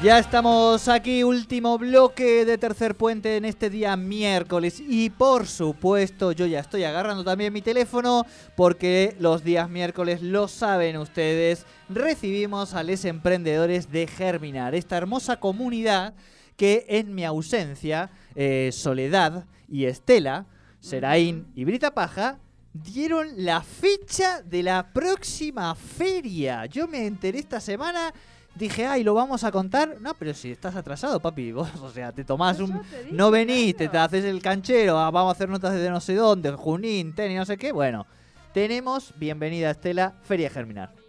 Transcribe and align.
Ya 0.00 0.20
estamos 0.20 0.86
aquí, 0.86 1.24
último 1.24 1.76
bloque 1.76 2.44
de 2.44 2.56
tercer 2.56 2.94
puente 2.94 3.36
en 3.36 3.44
este 3.44 3.68
día 3.68 3.96
miércoles. 3.96 4.80
Y 4.80 5.10
por 5.10 5.48
supuesto, 5.48 6.30
yo 6.30 6.46
ya 6.46 6.60
estoy 6.60 6.84
agarrando 6.84 7.24
también 7.24 7.52
mi 7.52 7.62
teléfono 7.62 8.24
porque 8.54 9.16
los 9.18 9.42
días 9.42 9.68
miércoles, 9.68 10.22
lo 10.22 10.46
saben 10.46 10.98
ustedes, 10.98 11.66
recibimos 11.88 12.74
a 12.74 12.84
los 12.84 13.04
emprendedores 13.04 13.90
de 13.90 14.06
Germinar, 14.06 14.76
esta 14.76 14.96
hermosa 14.96 15.40
comunidad 15.40 16.14
que 16.56 16.86
en 16.88 17.12
mi 17.12 17.24
ausencia, 17.24 18.12
eh, 18.36 18.70
Soledad 18.72 19.46
y 19.68 19.86
Estela, 19.86 20.46
Seraín 20.78 21.48
y 21.56 21.64
Brita 21.64 21.92
Paja, 21.92 22.38
dieron 22.72 23.26
la 23.36 23.62
fecha 23.62 24.42
de 24.42 24.62
la 24.62 24.92
próxima 24.92 25.74
feria. 25.74 26.66
Yo 26.66 26.86
me 26.86 27.04
enteré 27.04 27.40
esta 27.40 27.58
semana 27.58 28.14
dije, 28.58 28.86
ay, 28.86 29.04
lo 29.04 29.14
vamos 29.14 29.44
a 29.44 29.52
contar. 29.52 29.96
No, 30.00 30.14
pero 30.14 30.34
si 30.34 30.50
estás 30.50 30.76
atrasado, 30.76 31.20
papi, 31.20 31.52
vos, 31.52 31.68
o 31.80 31.90
sea, 31.90 32.12
te 32.12 32.24
tomás 32.24 32.60
un. 32.60 32.80
no 33.10 33.30
venís, 33.30 33.76
te, 33.76 33.86
haces 33.86 34.24
el 34.24 34.42
canchero, 34.42 34.98
ah, 34.98 35.10
vamos 35.10 35.30
a 35.30 35.36
hacer 35.36 35.48
notas 35.48 35.74
desde 35.74 35.90
no 35.90 36.00
sé 36.00 36.14
dónde, 36.14 36.50
Junín, 36.52 37.14
tenis, 37.14 37.38
no 37.38 37.44
sé 37.44 37.56
qué. 37.56 37.72
Bueno, 37.72 38.06
tenemos, 38.52 39.14
bienvenida 39.16 39.70
Estela, 39.70 40.14
Feria 40.22 40.50
Germinar. 40.50 41.07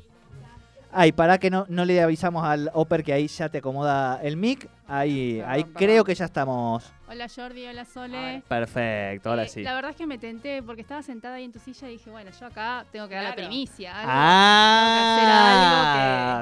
Ay, 0.91 1.11
para 1.11 1.37
que 1.37 1.51
no, 1.51 1.65
no 1.69 1.85
le 1.85 2.01
avisamos 2.01 2.43
al 2.43 2.71
Oper 2.73 3.03
que 3.03 3.13
ahí 3.13 3.27
ya 3.27 3.47
te 3.47 3.59
acomoda 3.59 4.19
el 4.23 4.37
mic. 4.37 4.67
Ahí, 4.87 5.39
ahí 5.45 5.63
creo 5.63 6.03
que 6.03 6.15
ya 6.15 6.25
estamos. 6.25 6.91
Hola 7.07 7.27
Jordi, 7.33 7.67
hola 7.67 7.85
Sole. 7.85 8.41
Perfecto, 8.47 9.29
ahora 9.29 9.43
eh, 9.43 9.49
sí. 9.49 9.61
La 9.61 9.75
verdad 9.75 9.91
es 9.91 9.97
que 9.97 10.07
me 10.07 10.17
tenté 10.17 10.63
porque 10.63 10.81
estaba 10.81 11.03
sentada 11.03 11.35
ahí 11.35 11.43
en 11.43 11.51
tu 11.51 11.59
silla 11.59 11.87
y 11.89 11.91
dije, 11.93 12.09
bueno, 12.09 12.31
yo 12.39 12.47
acá 12.47 12.87
tengo 12.91 13.07
que 13.07 13.13
dar 13.13 13.23
la 13.25 13.35
primicia. 13.35 13.93
ah, 13.95 15.23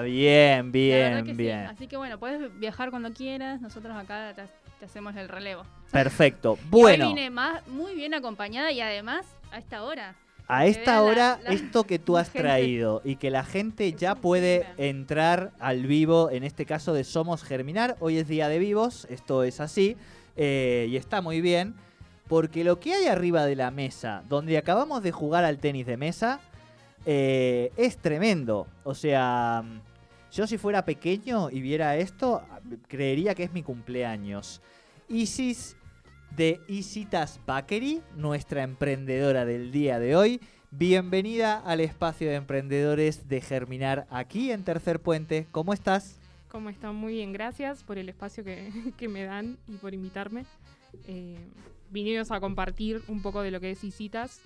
bien, 0.06 0.72
bien, 0.72 1.36
bien. 1.36 1.66
Así 1.66 1.88
que 1.88 1.98
bueno, 1.98 2.18
puedes 2.18 2.58
viajar 2.58 2.90
cuando 2.90 3.12
quieras. 3.12 3.60
Nosotros 3.60 3.98
acá 3.98 4.34
te, 4.34 4.86
hacemos 4.86 5.14
el 5.18 5.28
relevo. 5.28 5.64
Perfecto. 5.92 6.58
Bueno. 6.70 7.06
Y 7.06 7.08
vine 7.10 7.30
más, 7.30 7.68
muy 7.68 7.96
bien 7.96 8.14
acompañada 8.14 8.72
y 8.72 8.80
además 8.80 9.26
a 9.52 9.58
esta 9.58 9.84
hora 9.84 10.16
a 10.48 10.66
esta 10.66 11.02
hora, 11.02 11.40
esto 11.46 11.84
que 11.84 12.00
tú 12.00 12.18
has 12.18 12.32
traído 12.32 13.02
y 13.04 13.18
que 13.18 13.30
la 13.30 13.44
gente 13.44 13.94
ya 13.94 14.16
puede 14.16 14.66
entrar 14.78 15.52
al 15.60 15.86
vivo, 15.86 16.30
en 16.32 16.44
este 16.44 16.66
caso 16.66 16.94
de 16.94 17.04
Somos 17.04 17.44
Germinar, 17.44 17.98
hoy 18.00 18.18
es 18.18 18.28
día 18.28 18.48
de 18.48 18.60
vivos, 18.60 19.08
esto 19.10 19.44
es 19.44 19.60
así, 19.60 19.98
eh, 20.36 20.88
y 20.90 20.96
está 20.96 21.22
muy 21.22 21.42
bien, 21.42 21.76
porque 22.28 22.64
lo 22.64 22.80
que 22.80 22.94
hay 22.94 23.08
arriba 23.08 23.46
de 23.46 23.56
la 23.56 23.72
mesa, 23.72 24.24
donde 24.30 24.58
acabamos 24.58 25.04
de 25.04 25.12
jugar 25.12 25.44
al 25.46 25.60
tenis 25.60 25.86
de 25.86 25.98
mesa, 25.98 26.40
eh, 27.06 27.72
es 27.78 27.98
tremendo. 27.98 28.68
O 28.84 28.94
sea, 28.94 29.64
yo 30.32 30.46
si 30.46 30.58
fuera 30.58 30.84
pequeño 30.84 31.50
y 31.50 31.62
viera 31.62 31.96
esto, 31.96 32.44
creería 32.88 33.34
que 33.34 33.44
es 33.44 33.54
mi 33.54 33.64
cumpleaños. 33.64 34.62
Isis 35.08 35.77
de 36.36 36.62
Isitas 36.68 37.40
Bakery, 37.46 38.02
nuestra 38.16 38.64
emprendedora 38.64 39.46
del 39.46 39.72
día 39.72 40.00
de 40.00 40.16
hoy. 40.16 40.42
Bienvenida 40.72 41.60
al 41.60 41.80
espacio 41.80 42.28
de 42.28 42.36
emprendedores 42.36 43.28
de 43.28 43.42
Germinar 43.42 44.06
aquí 44.10 44.52
en 44.52 44.64
Tercer 44.64 45.00
Puente. 45.00 45.48
¿Cómo 45.52 45.74
estás? 45.74 46.20
¿Cómo 46.50 46.70
están? 46.70 46.96
Muy 46.96 47.14
bien, 47.14 47.34
gracias 47.34 47.84
por 47.84 47.98
el 47.98 48.10
espacio 48.10 48.44
que, 48.44 49.08
me 49.10 49.24
dan 49.24 49.58
y 49.68 49.78
por 49.78 49.94
invitarme. 49.94 50.46
Eh, 51.08 51.38
vinimos 51.90 52.32
a 52.32 52.40
compartir 52.40 53.02
un 53.08 53.22
poco 53.22 53.42
de 53.42 53.52
lo 53.52 53.60
que 53.60 53.72
es 53.72 53.84
Isitas, 53.84 54.42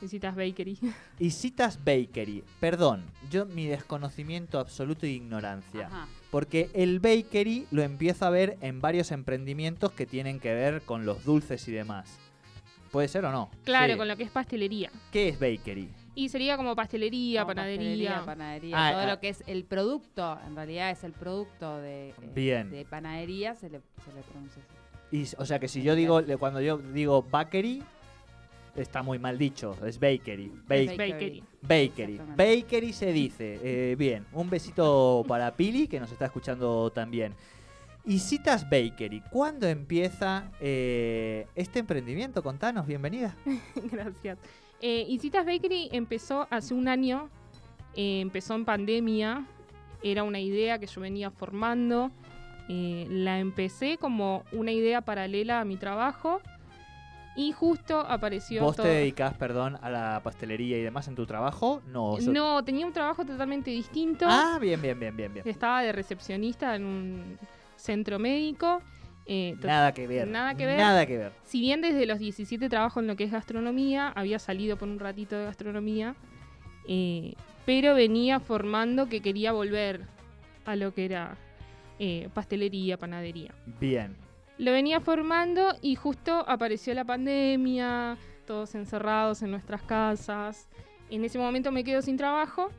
Isitas 0.00 0.36
Bakery. 0.36 0.78
Isitas 1.18 1.78
Bakery, 1.84 2.44
perdón, 2.60 3.04
yo 3.30 3.46
mi 3.46 3.66
desconocimiento 3.66 4.58
absoluto 4.58 5.06
e 5.06 5.10
ignorancia. 5.10 5.88
Porque 6.32 6.70
el 6.72 6.98
bakery 6.98 7.66
lo 7.70 7.82
empiezo 7.82 8.24
a 8.24 8.30
ver 8.30 8.56
en 8.62 8.80
varios 8.80 9.10
emprendimientos 9.10 9.92
que 9.92 10.06
tienen 10.06 10.40
que 10.40 10.54
ver 10.54 10.80
con 10.80 11.04
los 11.04 11.26
dulces 11.26 11.68
y 11.68 11.72
demás. 11.72 12.18
¿Puede 12.90 13.06
ser 13.08 13.26
o 13.26 13.30
no? 13.30 13.50
Claro, 13.64 13.98
con 13.98 14.08
lo 14.08 14.16
que 14.16 14.22
es 14.22 14.30
pastelería. 14.30 14.90
¿Qué 15.10 15.28
es 15.28 15.38
bakery? 15.38 15.90
Y 16.14 16.30
sería 16.30 16.56
como 16.56 16.74
pastelería, 16.74 17.44
panadería. 17.44 18.24
panadería, 18.24 18.76
ah, 18.78 18.92
todo 18.92 19.06
lo 19.06 19.12
ah. 19.12 19.20
que 19.20 19.28
es 19.28 19.44
el 19.46 19.64
producto, 19.64 20.38
en 20.46 20.56
realidad 20.56 20.90
es 20.90 21.04
el 21.04 21.12
producto 21.12 21.76
de, 21.82 22.14
de 22.34 22.86
panadería, 22.88 23.54
se 23.54 23.68
le, 23.68 23.82
se 24.02 24.14
le 24.14 24.22
pronuncia 24.22 24.62
así. 24.62 25.14
Y, 25.14 25.28
o 25.36 25.44
sea 25.44 25.58
que 25.58 25.68
si 25.68 25.82
yo 25.82 25.94
digo, 25.94 26.22
cuando 26.38 26.62
yo 26.62 26.78
digo 26.78 27.22
bakery, 27.22 27.82
está 28.74 29.02
muy 29.02 29.18
mal 29.18 29.38
dicho, 29.38 29.76
es 29.84 29.98
bakery. 29.98 30.52
bakery. 30.66 31.42
Bakery. 31.60 32.20
Bakery 32.36 32.92
se 32.92 33.12
dice. 33.12 33.60
Eh, 33.62 33.96
bien, 33.96 34.26
un 34.32 34.50
besito 34.50 35.24
para 35.28 35.54
Pili, 35.54 35.88
que 35.88 36.00
nos 36.00 36.10
está 36.10 36.26
escuchando 36.26 36.90
también. 36.90 37.34
Y 38.04 38.18
Citas 38.18 38.68
Bakery, 38.68 39.22
¿cuándo 39.30 39.68
empieza 39.68 40.50
eh, 40.60 41.46
este 41.54 41.78
emprendimiento? 41.78 42.42
Contanos, 42.42 42.84
bienvenida. 42.84 43.36
Gracias. 43.92 44.38
Eh, 44.80 45.06
y 45.08 45.20
Citas 45.20 45.46
Bakery 45.46 45.88
empezó 45.92 46.48
hace 46.50 46.74
un 46.74 46.88
año, 46.88 47.28
eh, 47.94 48.20
empezó 48.20 48.56
en 48.56 48.64
pandemia, 48.64 49.46
era 50.02 50.24
una 50.24 50.40
idea 50.40 50.80
que 50.80 50.86
yo 50.86 51.00
venía 51.00 51.30
formando, 51.30 52.10
la 52.68 53.38
empecé 53.38 53.98
como 53.98 54.44
una 54.50 54.72
idea 54.72 55.02
paralela 55.02 55.60
a 55.60 55.64
mi 55.64 55.76
trabajo 55.76 56.40
y 57.34 57.52
justo 57.52 58.00
apareció. 58.00 58.62
¿Vos 58.62 58.76
te 58.76 58.88
dedicás, 58.88 59.34
perdón, 59.34 59.78
a 59.80 59.90
la 59.90 60.20
pastelería 60.22 60.78
y 60.78 60.82
demás 60.82 61.08
en 61.08 61.14
tu 61.14 61.26
trabajo? 61.26 61.82
No, 61.86 62.18
no, 62.18 62.62
tenía 62.64 62.86
un 62.86 62.92
trabajo 62.92 63.24
totalmente 63.24 63.70
distinto. 63.70 64.26
Ah, 64.28 64.58
bien, 64.60 64.80
bien, 64.82 64.98
bien, 64.98 65.16
bien, 65.16 65.32
bien. 65.32 65.48
Estaba 65.48 65.82
de 65.82 65.92
recepcionista 65.92 66.76
en 66.76 66.84
un 66.84 67.38
centro 67.76 68.18
médico. 68.18 68.82
Eh, 69.24 69.56
nada 69.62 69.92
que 69.92 70.06
ver. 70.06 70.28
Nada 70.28 70.54
que 70.54 70.66
ver. 70.66 70.78
Nada 70.78 71.06
que 71.06 71.16
ver. 71.16 71.32
Si 71.44 71.60
bien 71.60 71.80
desde 71.80 72.06
los 72.06 72.18
17 72.18 72.68
trabajo 72.68 73.00
en 73.00 73.06
lo 73.06 73.16
que 73.16 73.24
es 73.24 73.32
gastronomía, 73.32 74.08
había 74.08 74.38
salido 74.38 74.76
por 74.76 74.88
un 74.88 74.98
ratito 74.98 75.38
de 75.38 75.44
gastronomía, 75.46 76.14
eh, 76.86 77.34
pero 77.64 77.94
venía 77.94 78.40
formando 78.40 79.08
que 79.08 79.20
quería 79.20 79.52
volver 79.52 80.06
a 80.64 80.76
lo 80.76 80.92
que 80.92 81.04
era 81.06 81.36
eh, 81.98 82.28
pastelería, 82.34 82.98
panadería. 82.98 83.54
Bien 83.80 84.16
lo 84.62 84.70
venía 84.70 85.00
formando 85.00 85.74
y 85.82 85.96
justo 85.96 86.44
apareció 86.48 86.94
la 86.94 87.04
pandemia, 87.04 88.16
todos 88.46 88.76
encerrados 88.76 89.42
en 89.42 89.50
nuestras 89.50 89.82
casas. 89.82 90.68
En 91.10 91.24
ese 91.24 91.36
momento 91.36 91.72
me 91.72 91.82
quedo 91.82 92.00
sin 92.00 92.16
trabajo 92.16 92.70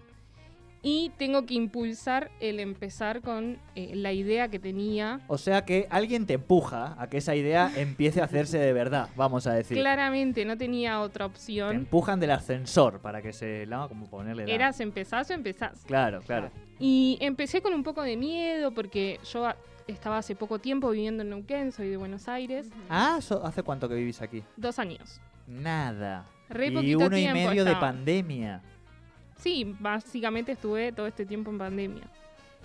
y 0.81 1.11
tengo 1.17 1.45
que 1.45 1.55
impulsar 1.55 2.31
el 2.39 2.61
empezar 2.61 3.19
con 3.19 3.57
eh, 3.75 3.91
la 3.95 4.13
idea 4.13 4.47
que 4.47 4.59
tenía. 4.59 5.19
O 5.27 5.37
sea 5.37 5.65
que 5.65 5.87
alguien 5.89 6.25
te 6.25 6.35
empuja 6.35 6.95
a 6.97 7.09
que 7.09 7.17
esa 7.17 7.35
idea 7.35 7.69
empiece 7.75 8.21
a 8.21 8.25
hacerse 8.25 8.59
de 8.59 8.71
verdad, 8.71 9.09
vamos 9.17 9.45
a 9.45 9.53
decir. 9.53 9.77
Claramente, 9.77 10.45
no 10.45 10.57
tenía 10.57 11.01
otra 11.01 11.25
opción. 11.25 11.71
Te 11.71 11.75
empujan 11.75 12.17
del 12.21 12.31
ascensor 12.31 13.01
para 13.01 13.21
que 13.21 13.33
se... 13.33 13.65
¿no? 13.65 13.89
Como 13.89 14.09
ponerle 14.09 14.47
la... 14.47 14.53
Eras 14.53 14.79
empezás 14.79 15.29
o 15.29 15.33
empezás. 15.33 15.83
Claro, 15.85 16.21
claro. 16.21 16.49
Y 16.79 17.17
empecé 17.19 17.61
con 17.61 17.73
un 17.73 17.83
poco 17.83 18.03
de 18.03 18.15
miedo 18.15 18.73
porque 18.73 19.19
yo 19.29 19.49
estaba 19.87 20.17
hace 20.17 20.35
poco 20.35 20.59
tiempo 20.59 20.89
viviendo 20.89 21.23
en 21.23 21.29
Neuquén, 21.29 21.71
soy 21.71 21.89
de 21.89 21.97
Buenos 21.97 22.27
Aires. 22.27 22.69
Ah, 22.89 23.19
¿hace 23.43 23.63
cuánto 23.63 23.89
que 23.89 23.95
vivís 23.95 24.21
aquí? 24.21 24.43
Dos 24.57 24.79
años. 24.79 25.19
Nada. 25.47 26.25
y 26.49 26.95
uno 26.95 27.17
y 27.17 27.27
medio 27.27 27.65
de 27.65 27.75
pandemia. 27.75 28.61
Sí, 29.37 29.75
básicamente 29.79 30.53
estuve 30.53 30.91
todo 30.91 31.07
este 31.07 31.25
tiempo 31.25 31.51
en 31.51 31.57
pandemia. 31.57 32.03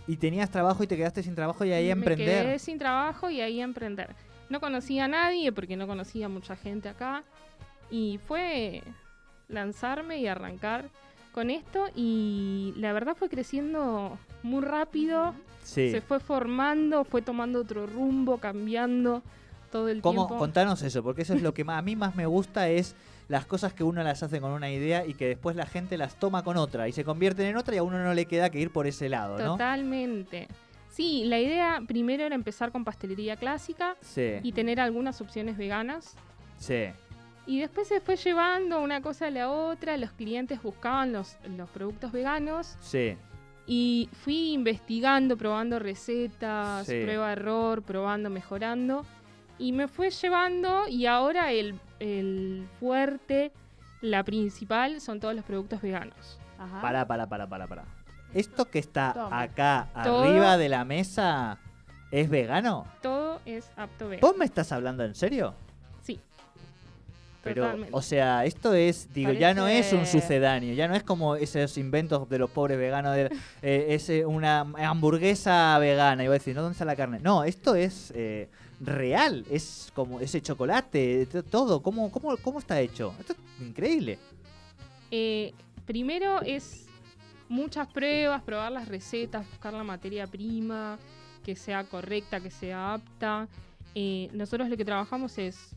¿Y 0.07 0.17
tenías 0.17 0.51
trabajo 0.51 0.83
y 0.83 0.87
te 0.87 0.97
quedaste 0.97 1.23
sin 1.23 1.34
trabajo 1.34 1.65
y 1.65 1.73
ahí 1.73 1.89
a 1.89 1.93
emprender? 1.93 2.27
Me 2.27 2.51
quedé 2.51 2.59
sin 2.59 2.78
trabajo 2.78 3.31
y 3.31 3.41
ahí 3.41 3.61
a 3.61 3.65
emprender. 3.65 4.15
No 4.49 4.61
conocía 4.61 5.05
a 5.05 5.09
nadie 5.09 5.53
porque 5.53 5.77
no 5.77 5.87
conocía 5.87 6.27
a 6.27 6.28
mucha 6.28 6.57
gente 6.57 6.89
acá. 6.89 7.25
Y 7.91 8.19
fue 8.27 8.83
lanzarme 9.49 10.19
y 10.19 10.27
arrancar 10.27 10.89
con 11.33 11.50
esto 11.50 11.87
y 11.94 12.75
la 12.77 12.93
verdad 12.93 13.16
fue 13.16 13.28
creciendo 13.28 14.19
muy 14.43 14.62
rápido 14.62 15.34
se 15.69 16.01
fue 16.01 16.19
formando, 16.19 17.04
fue 17.04 17.22
tomando 17.22 17.60
otro 17.60 17.86
rumbo, 17.86 18.39
cambiando 18.39 19.22
todo 19.71 19.89
el 19.89 20.01
¿Cómo? 20.01 20.27
tiempo. 20.27 20.39
Contanos 20.39 20.83
eso, 20.83 21.03
porque 21.03 21.22
eso 21.22 21.34
es 21.34 21.42
lo 21.42 21.53
que 21.54 21.65
a 21.66 21.83
mí 21.83 21.95
más 21.95 22.16
me 22.16 22.27
gusta 22.27 22.69
es 22.69 22.95
las 23.28 23.45
cosas 23.45 23.75
que 23.75 23.84
uno 23.84 24.03
las 24.03 24.22
hace 24.22 24.41
con 24.41 24.53
una 24.53 24.71
idea 24.71 25.04
y 25.07 25.13
que 25.13 25.28
después 25.28 25.54
la 25.54 25.66
gente 25.66 25.98
las 25.98 26.19
toma 26.19 26.42
con 26.42 26.57
otra 26.57 26.89
y 26.89 26.92
se 26.92 27.04
convierten 27.04 27.47
en 27.47 27.57
otra 27.59 27.75
y 27.75 27.78
a 27.78 27.83
uno 27.83 28.03
no 28.03 28.15
le 28.15 28.25
queda 28.25 28.48
que 28.48 28.59
ir 28.59 28.71
por 28.71 28.86
ese 28.86 29.10
lado, 29.10 29.39
¿no? 29.39 29.53
Totalmente. 29.53 30.48
Sí, 30.91 31.25
la 31.27 31.39
idea 31.39 31.83
primero 31.86 32.25
era 32.25 32.34
empezar 32.34 32.72
con 32.72 32.84
pastelería 32.84 33.36
clásica 33.36 33.97
y 34.42 34.53
tener 34.53 34.80
algunas 34.80 35.21
opciones 35.21 35.59
veganas. 35.59 36.16
Sí. 36.59 36.86
Y 37.48 37.60
después 37.60 37.89
se 37.89 38.03
fue 38.03 38.16
llevando 38.16 38.78
una 38.78 39.00
cosa 39.00 39.28
a 39.28 39.30
la 39.30 39.50
otra, 39.50 39.97
los 39.97 40.12
clientes 40.12 40.62
buscaban 40.62 41.12
los, 41.15 41.39
los 41.56 41.71
productos 41.71 42.12
veganos. 42.12 42.77
Sí. 42.80 43.16
Y 43.66 44.10
fui 44.12 44.53
investigando, 44.53 45.34
probando 45.39 45.78
recetas, 45.78 46.84
prueba 46.86 47.33
error, 47.33 47.83
probando, 47.83 48.28
mejorando. 48.28 49.06
Y 49.59 49.72
me 49.72 49.89
fue 49.89 50.10
llevando 50.10 50.89
y 50.89 51.06
ahora 51.06 51.50
el, 51.50 51.80
fuerte, 52.78 53.51
la 54.03 54.22
principal, 54.24 55.01
son 55.01 55.18
todos 55.18 55.34
los 55.34 55.44
productos 55.47 55.80
veganos. 55.80 56.39
Ajá. 56.59 56.83
Para, 56.83 57.06
para, 57.06 57.30
para, 57.30 57.48
para, 57.48 57.66
para. 57.66 57.84
Esto 58.34 58.66
que 58.66 58.78
está 58.78 59.41
acá 59.41 59.89
arriba 59.94 60.59
de 60.59 60.68
la 60.68 60.84
mesa 60.84 61.59
¿Es 62.10 62.30
vegano? 62.30 62.86
Todo 63.03 63.41
es 63.44 63.71
apto 63.77 64.09
vegano. 64.09 64.27
¿Vos 64.27 64.36
me 64.36 64.47
estás 64.47 64.72
hablando 64.72 65.04
en 65.04 65.15
serio? 65.15 65.54
Pero, 67.43 67.63
Totalmente. 67.63 67.97
o 67.97 68.03
sea, 68.03 68.45
esto 68.45 68.75
es, 68.75 69.13
digo, 69.15 69.33
ya 69.33 69.55
no 69.55 69.69
es 69.69 69.93
un 69.93 70.07
sucedáneo, 70.07 70.75
ya 70.75 70.89
no 70.89 70.95
es 70.95 71.03
como 71.05 71.37
esos 71.37 71.79
inventos 71.79 72.29
de 72.29 72.39
los 72.39 72.51
pobres 72.51 72.77
veganos, 72.79 73.15
de, 73.15 73.31
eh, 73.63 73.87
es 73.91 74.11
una 74.27 74.61
hamburguesa 74.61 75.79
vegana, 75.79 76.25
y 76.25 76.27
voy 76.27 76.35
a 76.35 76.39
decir, 76.39 76.55
¿no? 76.55 76.63
¿Dónde 76.63 76.73
está 76.73 76.85
la 76.85 76.97
carne? 76.97 77.21
No, 77.23 77.45
esto 77.45 77.75
es 77.77 78.13
eh, 78.17 78.49
real, 78.81 79.45
es 79.51 79.93
como 79.95 80.21
ese 80.21 80.43
chocolate, 80.43 81.27
todo, 81.49 81.81
¿cómo, 81.81 82.11
cómo, 82.11 82.37
cómo 82.39 82.59
está 82.59 82.81
hecho? 82.81 83.15
Esto 83.21 83.35
es 83.35 83.67
increíble. 83.67 84.19
Eh, 85.11 85.53
primero 85.87 86.43
es 86.43 86.87
muchas 87.49 87.89
pruebas, 87.89 88.43
probar 88.43 88.73
las 88.73 88.89
recetas, 88.89 89.49
buscar 89.49 89.73
la 89.73 89.85
materia 89.85 90.27
prima, 90.27 90.99
que 91.45 91.57
sea 91.57 91.85
correcta, 91.85 92.41
que 92.41 92.51
sea 92.51 92.95
apta. 92.95 93.49
Eh, 93.95 94.29
nosotros 94.33 94.69
lo 94.69 94.77
que 94.77 94.85
trabajamos 94.85 95.39
es 95.39 95.71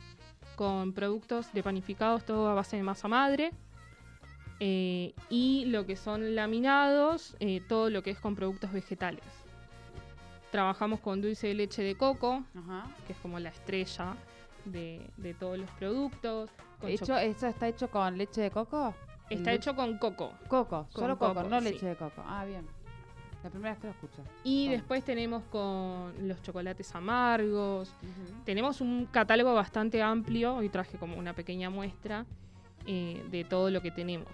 con 0.62 0.94
productos 0.94 1.52
de 1.54 1.64
panificados, 1.64 2.24
todo 2.24 2.48
a 2.48 2.54
base 2.54 2.78
de 2.78 2.84
masa 2.84 3.08
madre. 3.08 3.52
eh, 4.60 5.16
y 5.28 5.66
lo 5.66 5.88
que 5.88 5.96
son 5.96 6.36
laminados, 6.36 7.36
eh, 7.40 7.62
todo 7.68 7.90
lo 7.90 8.04
que 8.04 8.12
es 8.12 8.20
con 8.20 8.36
productos 8.36 8.72
vegetales. 8.72 9.24
Trabajamos 10.52 11.00
con 11.00 11.20
dulce 11.20 11.48
de 11.48 11.56
leche 11.56 11.82
de 11.82 11.96
coco, 11.96 12.44
Ajá. 12.56 12.86
que 13.08 13.14
es 13.14 13.20
como 13.24 13.40
la 13.40 13.50
estrella 13.50 14.14
de, 14.66 15.02
de 15.18 15.34
todos 15.34 15.58
los 15.58 15.70
productos. 15.72 16.52
con 16.80 16.90
Hecho, 16.92 17.18
¿Eso 17.18 17.48
está 17.48 17.68
hecho 17.70 17.90
con 17.90 18.16
leche 18.20 18.42
de 18.42 18.52
coco? 18.52 18.94
está 19.32 19.52
hecho 19.54 19.76
con 19.76 19.98
coco. 19.98 20.32
Coco, 20.48 20.88
con 20.94 21.02
solo 21.02 21.18
coco, 21.18 21.34
coco, 21.34 21.50
no 21.50 21.58
sí. 21.60 21.64
leche 21.72 21.88
de 21.88 21.96
coco. 21.96 22.22
Ah, 22.24 22.46
bien. 22.46 22.68
La 23.44 23.50
primera 23.50 23.72
vez 23.72 23.80
que 23.80 23.88
lo 23.88 23.94
escucho. 23.94 24.24
Y 24.44 24.70
después 24.70 25.04
tenemos 25.04 25.44
con 25.52 26.14
los 26.28 26.42
chocolates 26.42 26.94
amargos. 26.94 27.94
Tenemos 28.46 28.82
un 28.82 29.08
catálogo 29.08 29.54
bastante 29.54 30.02
amplio. 30.02 30.56
Hoy 30.56 30.70
traje 30.70 30.98
como 30.98 31.18
una 31.18 31.34
pequeña 31.34 31.70
muestra 31.70 32.26
eh, 32.86 33.24
de 33.32 33.44
todo 33.44 33.72
lo 33.72 33.82
que 33.82 33.92
tenemos. 33.92 34.30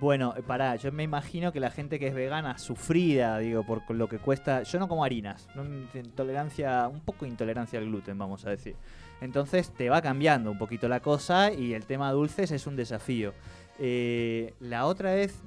Bueno, 0.00 0.34
eh, 0.36 0.42
pará, 0.42 0.76
yo 0.76 0.90
me 0.90 1.02
imagino 1.02 1.52
que 1.52 1.60
la 1.60 1.70
gente 1.70 1.98
que 1.98 2.08
es 2.08 2.14
vegana, 2.14 2.58
sufrida, 2.58 3.38
digo, 3.38 3.64
por 3.64 3.88
lo 3.94 4.08
que 4.08 4.18
cuesta. 4.18 4.62
Yo 4.64 4.78
no 4.78 4.88
como 4.88 5.04
harinas, 5.04 5.48
no, 5.54 5.64
intolerancia, 5.94 6.88
un 6.88 7.00
poco 7.00 7.24
de 7.24 7.30
intolerancia 7.30 7.78
al 7.78 7.86
gluten, 7.86 8.18
vamos 8.18 8.44
a 8.44 8.50
decir. 8.50 8.74
Entonces 9.20 9.70
te 9.70 9.88
va 9.88 10.02
cambiando 10.02 10.50
un 10.50 10.58
poquito 10.58 10.88
la 10.88 11.00
cosa 11.00 11.52
y 11.52 11.74
el 11.74 11.84
tema 11.86 12.10
dulces 12.10 12.50
es 12.50 12.66
un 12.66 12.74
desafío. 12.74 13.32
Eh, 13.78 14.54
la 14.60 14.86
otra 14.86 15.14
vez, 15.14 15.40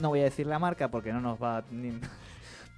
no 0.00 0.08
voy 0.08 0.20
a 0.20 0.24
decir 0.24 0.46
la 0.46 0.58
marca 0.58 0.90
porque 0.90 1.12
no 1.12 1.20
nos 1.20 1.40
va. 1.40 1.64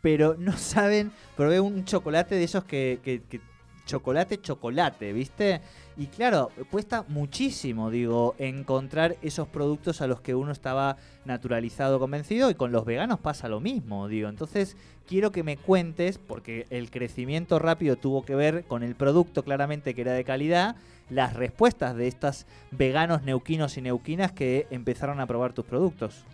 pero 0.06 0.36
no 0.38 0.52
saben, 0.56 1.10
probé 1.36 1.58
un 1.58 1.84
chocolate 1.84 2.36
de 2.36 2.44
esos 2.44 2.62
que- 2.62 3.00
que- 3.02 3.40
chocolate, 3.86 4.40
chocolate, 4.40 5.12
¿viste? 5.12 5.60
Y 5.96 6.06
claro, 6.06 6.52
cuesta 6.70 7.04
muchísimo, 7.08 7.90
digo, 7.90 8.36
encontrar 8.38 9.16
esos 9.22 9.48
productos 9.48 10.00
a 10.02 10.06
los 10.06 10.20
que 10.20 10.36
uno 10.36 10.52
estaba 10.52 10.96
naturalizado, 11.24 11.98
convencido, 11.98 12.50
y 12.50 12.54
con 12.54 12.70
los 12.70 12.84
veganos 12.84 13.18
pasa 13.18 13.48
lo 13.48 13.58
mismo, 13.58 14.06
digo. 14.06 14.28
Entonces, 14.28 14.76
quiero 15.08 15.32
que 15.32 15.42
me 15.42 15.56
cuentes, 15.56 16.18
porque 16.18 16.66
el 16.70 16.88
crecimiento 16.92 17.58
rápido 17.58 17.96
tuvo 17.96 18.24
que 18.24 18.36
ver 18.36 18.62
con 18.64 18.84
el 18.84 18.94
producto 18.94 19.42
claramente 19.42 19.92
que 19.94 20.02
era 20.02 20.12
de 20.12 20.22
calidad, 20.22 20.76
las 21.10 21.34
respuestas 21.34 21.96
de 21.96 22.06
estas 22.06 22.46
veganos 22.70 23.24
neuquinos 23.24 23.76
y 23.76 23.82
neuquinas 23.82 24.30
que 24.30 24.68
empezaron 24.70 25.18
a 25.18 25.26
probar 25.26 25.52
tus 25.52 25.64
productos. 25.64 26.24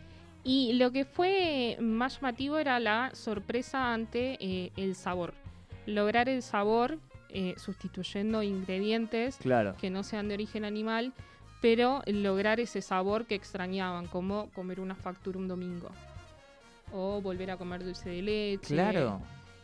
Y 0.45 0.73
lo 0.75 0.91
que 0.91 1.05
fue 1.05 1.77
más 1.81 2.17
llamativo 2.17 2.59
era 2.59 2.81
la 2.81 3.15
sorpresa 3.15 3.93
ante 3.93 4.37
eh, 4.41 4.73
el 4.77 4.95
sabor. 4.97 5.35
Lograr 5.87 6.29
el 6.29 6.43
sabor 6.43 6.99
eh, 7.29 7.55
sustituyendo 7.57 8.43
ingredientes 8.43 9.37
Claro. 9.37 9.77
que 9.81 9.89
no 9.91 10.03
sean 10.03 10.29
de 10.29 10.35
origen 10.35 10.65
animal, 10.65 11.13
pero 11.61 12.03
lograr 12.07 12.59
ese 12.61 12.83
sabor 12.83 13.27
que 13.27 13.37
extrañaban, 13.37 14.07
como 14.09 14.51
comer 14.51 14.81
una 14.81 14.97
factura 14.97 15.39
un 15.39 15.47
domingo. 15.49 15.91
O 16.93 17.21
volver 17.23 17.53
a 17.53 17.57
comer 17.57 17.85
dulce 17.85 18.11
de 18.11 18.23
leche. 18.23 18.75
Claro. 18.75 19.21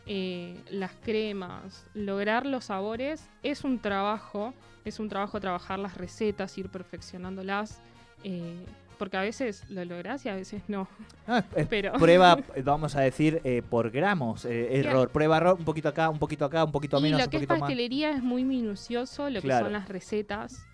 eh, 0.07 0.55
las 0.71 0.93
cremas, 1.03 1.85
lograr 1.93 2.45
los 2.45 2.65
sabores 2.65 3.29
es 3.43 3.63
un 3.63 3.79
trabajo, 3.79 4.53
es 4.85 4.99
un 4.99 5.09
trabajo 5.09 5.39
trabajar 5.39 5.77
las 5.77 5.95
recetas, 5.97 6.57
ir 6.57 6.69
perfeccionándolas, 6.69 7.79
eh, 8.23 8.65
porque 8.99 9.17
a 9.17 9.21
veces 9.21 9.63
lo 9.69 9.83
lográs 9.85 10.23
y 10.25 10.29
a 10.29 10.35
veces 10.35 10.61
no. 10.67 10.87
No, 11.25 11.37
es- 11.37 11.45
es 11.55 11.67
Pero 11.69 11.93
prueba, 11.93 12.37
eh, 12.55 12.61
vamos 12.61 12.95
a 12.95 13.01
decir, 13.01 13.41
eh, 13.43 13.63
por 13.67 13.89
gramos, 13.89 14.45
eh, 14.45 14.67
Claro. 14.83 14.89
error. 14.99 15.09
Prueba 15.09 15.37
error, 15.37 15.55
un 15.57 15.65
poquito 15.65 15.89
acá, 15.89 16.09
un 16.09 16.19
poquito 16.19 16.45
acá, 16.45 16.63
un 16.63 16.71
poquito 16.71 16.99
y 16.99 17.01
menos, 17.01 17.19
lo 17.19 17.25
un 17.25 17.29
que 17.31 17.37
es 17.37 17.41
poquito 17.41 17.53
más. 17.55 17.61
pastelería 17.61 18.11
es 18.11 18.21
muy 18.21 18.43
minucioso, 18.43 19.27
lo 19.31 19.41
Claro. 19.41 19.65
que 19.65 19.65
son 19.65 19.73
las 19.73 19.89
recetas, 19.89 20.67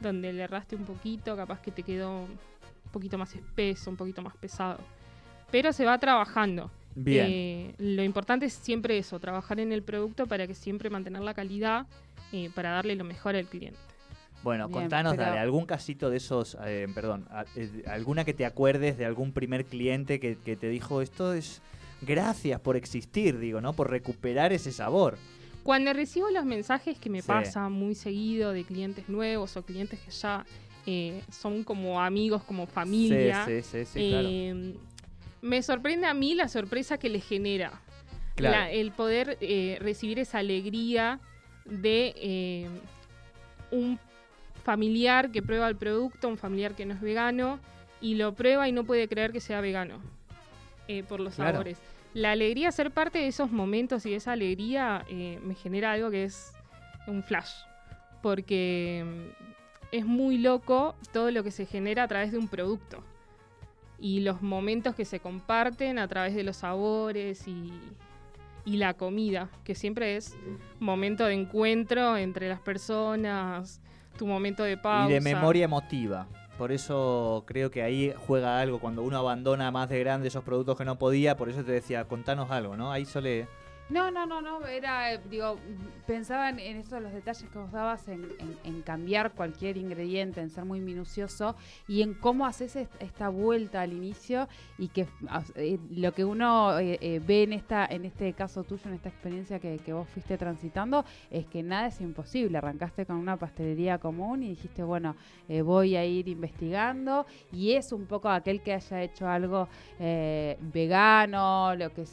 donde 0.00 0.32
le 0.32 0.42
erraste 0.44 0.76
un 0.76 0.84
poquito, 0.84 1.34
capaz 1.36 1.60
que 1.60 1.72
te 1.72 1.82
quedó 1.82 2.20
un 2.20 2.38
poquito 2.92 3.18
más 3.18 3.34
espeso, 3.34 3.90
un 3.90 3.96
poquito 3.96 4.22
más 4.22 4.36
pesado. 4.36 4.78
Pero 5.50 5.72
se 5.72 5.84
va 5.84 5.98
trabajando. 5.98 6.70
Bien. 6.94 7.26
Eh, 7.30 7.74
lo 7.78 8.02
importante 8.02 8.44
es 8.46 8.52
siempre 8.52 8.98
eso, 8.98 9.18
trabajar 9.18 9.58
en 9.60 9.72
el 9.72 9.82
producto 9.82 10.26
para 10.26 10.46
que 10.46 10.54
siempre 10.54 10.90
mantener 10.90 11.22
la 11.22 11.32
calidad, 11.32 11.86
eh, 12.32 12.50
para 12.54 12.70
darle 12.70 12.94
lo 12.96 13.04
mejor 13.04 13.34
al 13.34 13.46
cliente. 13.46 13.78
Bueno, 14.42 14.68
Bien, 14.68 14.80
contanos, 14.80 15.12
pero- 15.14 15.24
dale, 15.28 15.38
algún 15.38 15.66
casito 15.66 16.10
de 16.10 16.16
esos, 16.16 16.56
eh, 16.64 16.88
perdón, 16.94 17.26
a- 17.30 17.44
eh, 17.56 17.84
alguna 17.86 18.24
que 18.24 18.34
te 18.34 18.44
acuerdes 18.44 18.98
de 18.98 19.04
algún 19.04 19.32
primer 19.32 19.64
cliente 19.64 20.18
que, 20.18 20.36
que 20.36 20.56
te 20.56 20.68
dijo 20.68 21.00
esto 21.00 21.32
es 21.32 21.62
gracias 22.00 22.60
por 22.60 22.76
existir, 22.76 23.38
digo, 23.38 23.60
¿no? 23.60 23.72
Por 23.72 23.90
recuperar 23.90 24.52
ese 24.52 24.72
sabor. 24.72 25.16
Cuando 25.62 25.92
recibo 25.92 26.28
los 26.30 26.44
mensajes 26.44 26.98
que 26.98 27.08
me 27.08 27.22
Sí. 27.22 27.28
pasa 27.28 27.68
muy 27.68 27.94
seguido 27.94 28.52
de 28.52 28.64
clientes 28.64 29.08
nuevos 29.08 29.56
o 29.56 29.62
clientes 29.64 30.00
que 30.00 30.10
ya 30.10 30.44
eh, 30.84 31.22
son 31.30 31.62
como 31.62 32.00
amigos, 32.00 32.42
como 32.42 32.66
familia, 32.66 33.44
Sí, 33.46 33.62
sí, 33.62 33.84
sí, 33.84 33.84
sí, 33.84 34.08
claro. 34.10 34.28
eh, 34.28 34.74
me 35.40 35.62
sorprende 35.62 36.08
a 36.08 36.14
mí 36.14 36.34
la 36.34 36.48
sorpresa 36.48 36.98
que 36.98 37.08
les 37.08 37.24
genera. 37.24 37.80
Claro. 38.34 38.56
La- 38.56 38.70
el 38.72 38.90
poder 38.90 39.38
eh, 39.40 39.78
recibir 39.80 40.18
esa 40.18 40.38
alegría 40.38 41.20
de 41.66 42.12
eh, 42.16 42.68
un 43.70 43.96
familiar 44.62 45.30
que 45.30 45.42
prueba 45.42 45.68
el 45.68 45.76
producto, 45.76 46.28
un 46.28 46.38
familiar 46.38 46.74
que 46.74 46.86
no 46.86 46.94
es 46.94 47.00
vegano, 47.00 47.58
y 48.00 48.14
lo 48.16 48.34
prueba 48.34 48.68
y 48.68 48.72
no 48.72 48.84
puede 48.84 49.08
creer 49.08 49.32
que 49.32 49.40
sea 49.40 49.60
vegano 49.60 50.00
eh, 50.88 51.02
por 51.04 51.20
los 51.20 51.34
Claro. 51.36 51.52
sabores. 51.52 51.78
La 52.14 52.32
alegría, 52.32 52.70
ser 52.72 52.90
parte 52.90 53.18
de 53.20 53.28
esos 53.28 53.50
momentos 53.50 54.04
y 54.06 54.14
esa 54.14 54.32
alegría 54.32 55.04
eh, 55.08 55.38
me 55.42 55.54
genera 55.54 55.92
algo 55.92 56.10
que 56.10 56.24
es 56.24 56.52
un 57.06 57.22
flash, 57.22 57.52
porque 58.22 59.04
mm, 59.06 59.54
es 59.92 60.04
muy 60.04 60.38
loco 60.38 60.94
todo 61.12 61.30
lo 61.30 61.42
que 61.42 61.50
se 61.50 61.64
genera 61.66 62.02
a 62.04 62.08
través 62.08 62.32
de 62.32 62.38
un 62.38 62.48
producto 62.48 63.02
y 63.98 64.20
los 64.20 64.42
momentos 64.42 64.94
que 64.94 65.04
se 65.04 65.20
comparten 65.20 65.98
a 65.98 66.08
través 66.08 66.34
de 66.34 66.42
los 66.42 66.56
sabores 66.56 67.46
y, 67.46 67.72
y 68.64 68.76
la 68.76 68.94
comida, 68.94 69.48
que 69.64 69.74
siempre 69.74 70.16
es 70.16 70.36
momento 70.80 71.24
de 71.26 71.34
encuentro 71.34 72.16
entre 72.16 72.48
las 72.48 72.60
personas, 72.60 73.80
tu 74.12 74.26
momento 74.26 74.62
de 74.62 74.76
pausa. 74.76 75.10
Y 75.10 75.14
de 75.14 75.20
memoria 75.20 75.64
emotiva. 75.64 76.26
Por 76.58 76.70
eso 76.70 77.44
creo 77.46 77.70
que 77.70 77.82
ahí 77.82 78.14
juega 78.26 78.60
algo. 78.60 78.78
Cuando 78.78 79.02
uno 79.02 79.18
abandona 79.18 79.70
más 79.70 79.88
de 79.88 79.98
grande 79.98 80.28
esos 80.28 80.44
productos 80.44 80.76
que 80.76 80.84
no 80.84 80.98
podía, 80.98 81.36
por 81.36 81.48
eso 81.48 81.64
te 81.64 81.72
decía, 81.72 82.04
contanos 82.04 82.50
algo, 82.50 82.76
¿no? 82.76 82.92
Ahí 82.92 83.04
suele... 83.04 83.48
No, 83.92 84.10
no, 84.10 84.24
no, 84.24 84.40
no, 84.40 84.66
era, 84.66 85.12
eh, 85.12 85.20
digo, 85.28 85.58
pensaba 86.06 86.48
en, 86.48 86.58
en 86.58 86.78
eso 86.78 86.94
de 86.94 87.02
los 87.02 87.12
detalles 87.12 87.44
que 87.50 87.58
vos 87.58 87.70
dabas, 87.72 88.08
en, 88.08 88.22
cambiar 88.86 89.32
cualquier 89.32 89.76
ingrediente, 89.76 90.40
en 90.40 90.48
ser 90.48 90.64
muy 90.64 90.80
minucioso 90.80 91.56
y 91.86 92.00
en 92.00 92.14
cómo 92.14 92.46
haces 92.46 92.74
est- 92.76 93.02
esta 93.02 93.28
vuelta 93.28 93.82
al 93.82 93.92
inicio 93.92 94.48
y 94.78 94.88
que 94.88 95.06
as- 95.28 95.52
eh, 95.56 95.78
lo 95.90 96.12
que 96.12 96.24
uno 96.24 96.78
eh, 96.78 96.98
eh, 97.02 97.20
ve 97.24 97.42
en 97.42 97.52
esta 97.52 97.84
en 97.84 98.04
este 98.06 98.32
caso 98.32 98.64
tuyo, 98.64 98.82
en 98.86 98.94
esta 98.94 99.10
experiencia 99.10 99.58
que, 99.60 99.78
que 99.78 99.92
vos 99.92 100.08
fuiste 100.08 100.38
transitando, 100.38 101.04
es 101.30 101.44
que 101.46 101.62
nada 101.62 101.88
es 101.88 102.00
imposible. 102.00 102.56
Arrancaste 102.58 103.04
con 103.04 103.16
una 103.16 103.36
pastelería 103.36 103.98
común 103.98 104.42
y 104.42 104.48
dijiste, 104.50 104.82
bueno, 104.82 105.16
eh, 105.48 105.60
voy 105.60 105.96
a 105.96 106.04
ir 106.04 106.28
investigando 106.28 107.26
y 107.52 107.72
es 107.72 107.92
un 107.92 108.06
poco 108.06 108.30
aquel 108.30 108.62
que 108.62 108.72
haya 108.72 109.02
hecho 109.02 109.28
algo 109.28 109.68
vegano, 110.60 111.74
lo 111.76 111.92
que 111.92 112.04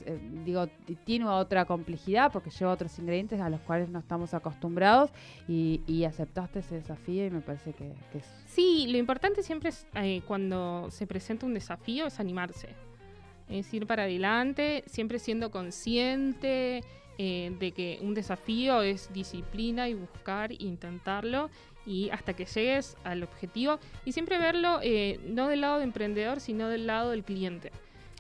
digo, 0.46 0.68
tiene 1.06 1.26
otra 1.26 1.66
complejidad 1.70 2.32
porque 2.32 2.50
lleva 2.50 2.72
otros 2.74 2.98
ingredientes 2.98 3.40
a 3.40 3.48
los 3.48 3.62
cuales 3.62 3.90
no 3.90 4.00
estamos 4.00 4.34
acostumbrados 4.34 5.12
y, 5.48 5.82
y 5.86 6.04
aceptaste 6.04 6.60
ese 6.60 6.76
desafío 6.76 7.28
y 7.28 7.30
me 7.30 7.42
parece 7.42 7.74
que, 7.74 7.94
que 8.12 8.18
es... 8.18 8.26
Sí, 8.48 8.88
lo 8.90 8.98
importante 8.98 9.44
siempre 9.44 9.70
es 9.70 9.86
eh, 9.94 10.22
cuando 10.28 10.88
se 10.90 11.06
presenta 11.06 11.46
un 11.46 11.54
desafío 11.54 12.08
es 12.08 12.20
animarse. 12.20 12.70
Es 13.48 13.72
ir 13.72 13.86
para 13.86 14.04
adelante, 14.04 14.84
siempre 14.88 15.20
siendo 15.20 15.52
consciente 15.52 16.82
eh, 17.20 17.56
de 17.60 17.72
que 17.72 18.00
un 18.02 18.16
desafío 18.16 18.82
es 18.82 19.14
disciplina 19.14 19.88
y 19.90 19.94
buscar, 19.94 20.52
intentarlo 20.60 21.52
y 21.86 22.10
hasta 22.10 22.34
que 22.34 22.46
llegues 22.46 22.98
al 23.04 23.22
objetivo 23.22 23.78
y 24.06 24.12
siempre 24.12 24.40
verlo 24.40 24.80
eh, 24.82 25.20
no 25.28 25.48
del 25.48 25.62
lado 25.62 25.78
de 25.78 25.84
emprendedor, 25.84 26.40
sino 26.40 26.68
del 26.68 26.88
lado 26.88 27.12
del 27.12 27.24
cliente. 27.24 27.72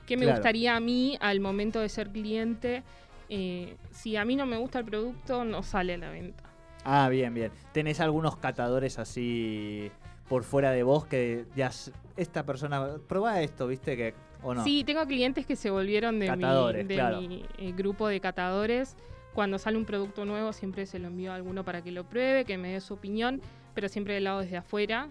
¿Qué 0.05 0.17
me 0.17 0.23
Claro. 0.25 0.37
gustaría 0.39 0.75
a 0.75 0.79
mí 0.79 1.17
al 1.21 1.39
momento 1.39 1.79
de 1.79 1.87
ser 1.87 2.09
cliente 2.09 2.81
eh, 3.29 3.77
si 3.91 4.15
a 4.15 4.25
mí 4.25 4.35
no 4.35 4.45
me 4.45 4.57
gusta 4.57 4.79
el 4.79 4.85
producto, 4.85 5.45
no 5.45 5.61
sale 5.61 5.93
a 5.93 5.97
la 5.97 6.09
venta. 6.09 6.43
Ah, 6.83 7.09
bien, 7.09 7.33
bien. 7.33 7.51
¿Tenés 7.71 7.99
algunos 7.99 8.37
catadores 8.37 8.97
así 8.97 9.91
por 10.27 10.43
fuera 10.43 10.71
de 10.71 10.83
vos 10.83 11.05
que 11.05 11.45
ya 11.55 11.71
esta 12.17 12.45
persona 12.45 12.97
prueba 13.07 13.41
esto, 13.41 13.67
viste 13.67 13.95
que 13.95 14.13
o 14.41 14.53
no? 14.53 14.63
Sí, 14.63 14.83
tengo 14.83 15.05
clientes 15.05 15.45
que 15.45 15.55
se 15.55 15.69
volvieron 15.69 16.19
de 16.19 16.27
Catadores, 16.27 16.83
mi, 16.83 16.87
de 16.87 16.95
claro. 16.95 17.21
mi, 17.21 17.45
eh, 17.57 17.71
grupo 17.73 18.07
de 18.07 18.19
catadores. 18.19 18.95
Cuando 19.33 19.59
sale 19.59 19.77
un 19.77 19.85
producto 19.85 20.25
nuevo 20.25 20.51
siempre 20.51 20.85
se 20.85 20.97
lo 20.97 21.07
envío 21.07 21.31
a 21.31 21.35
alguno 21.35 21.63
para 21.63 21.83
que 21.83 21.91
lo 21.91 22.03
pruebe, 22.03 22.45
que 22.45 22.57
me 22.57 22.71
dé 22.71 22.81
su 22.81 22.95
opinión, 22.95 23.41
pero 23.75 23.87
siempre 23.87 24.15
del 24.15 24.23
lado 24.23 24.39
desde 24.39 24.57
afuera. 24.57 25.07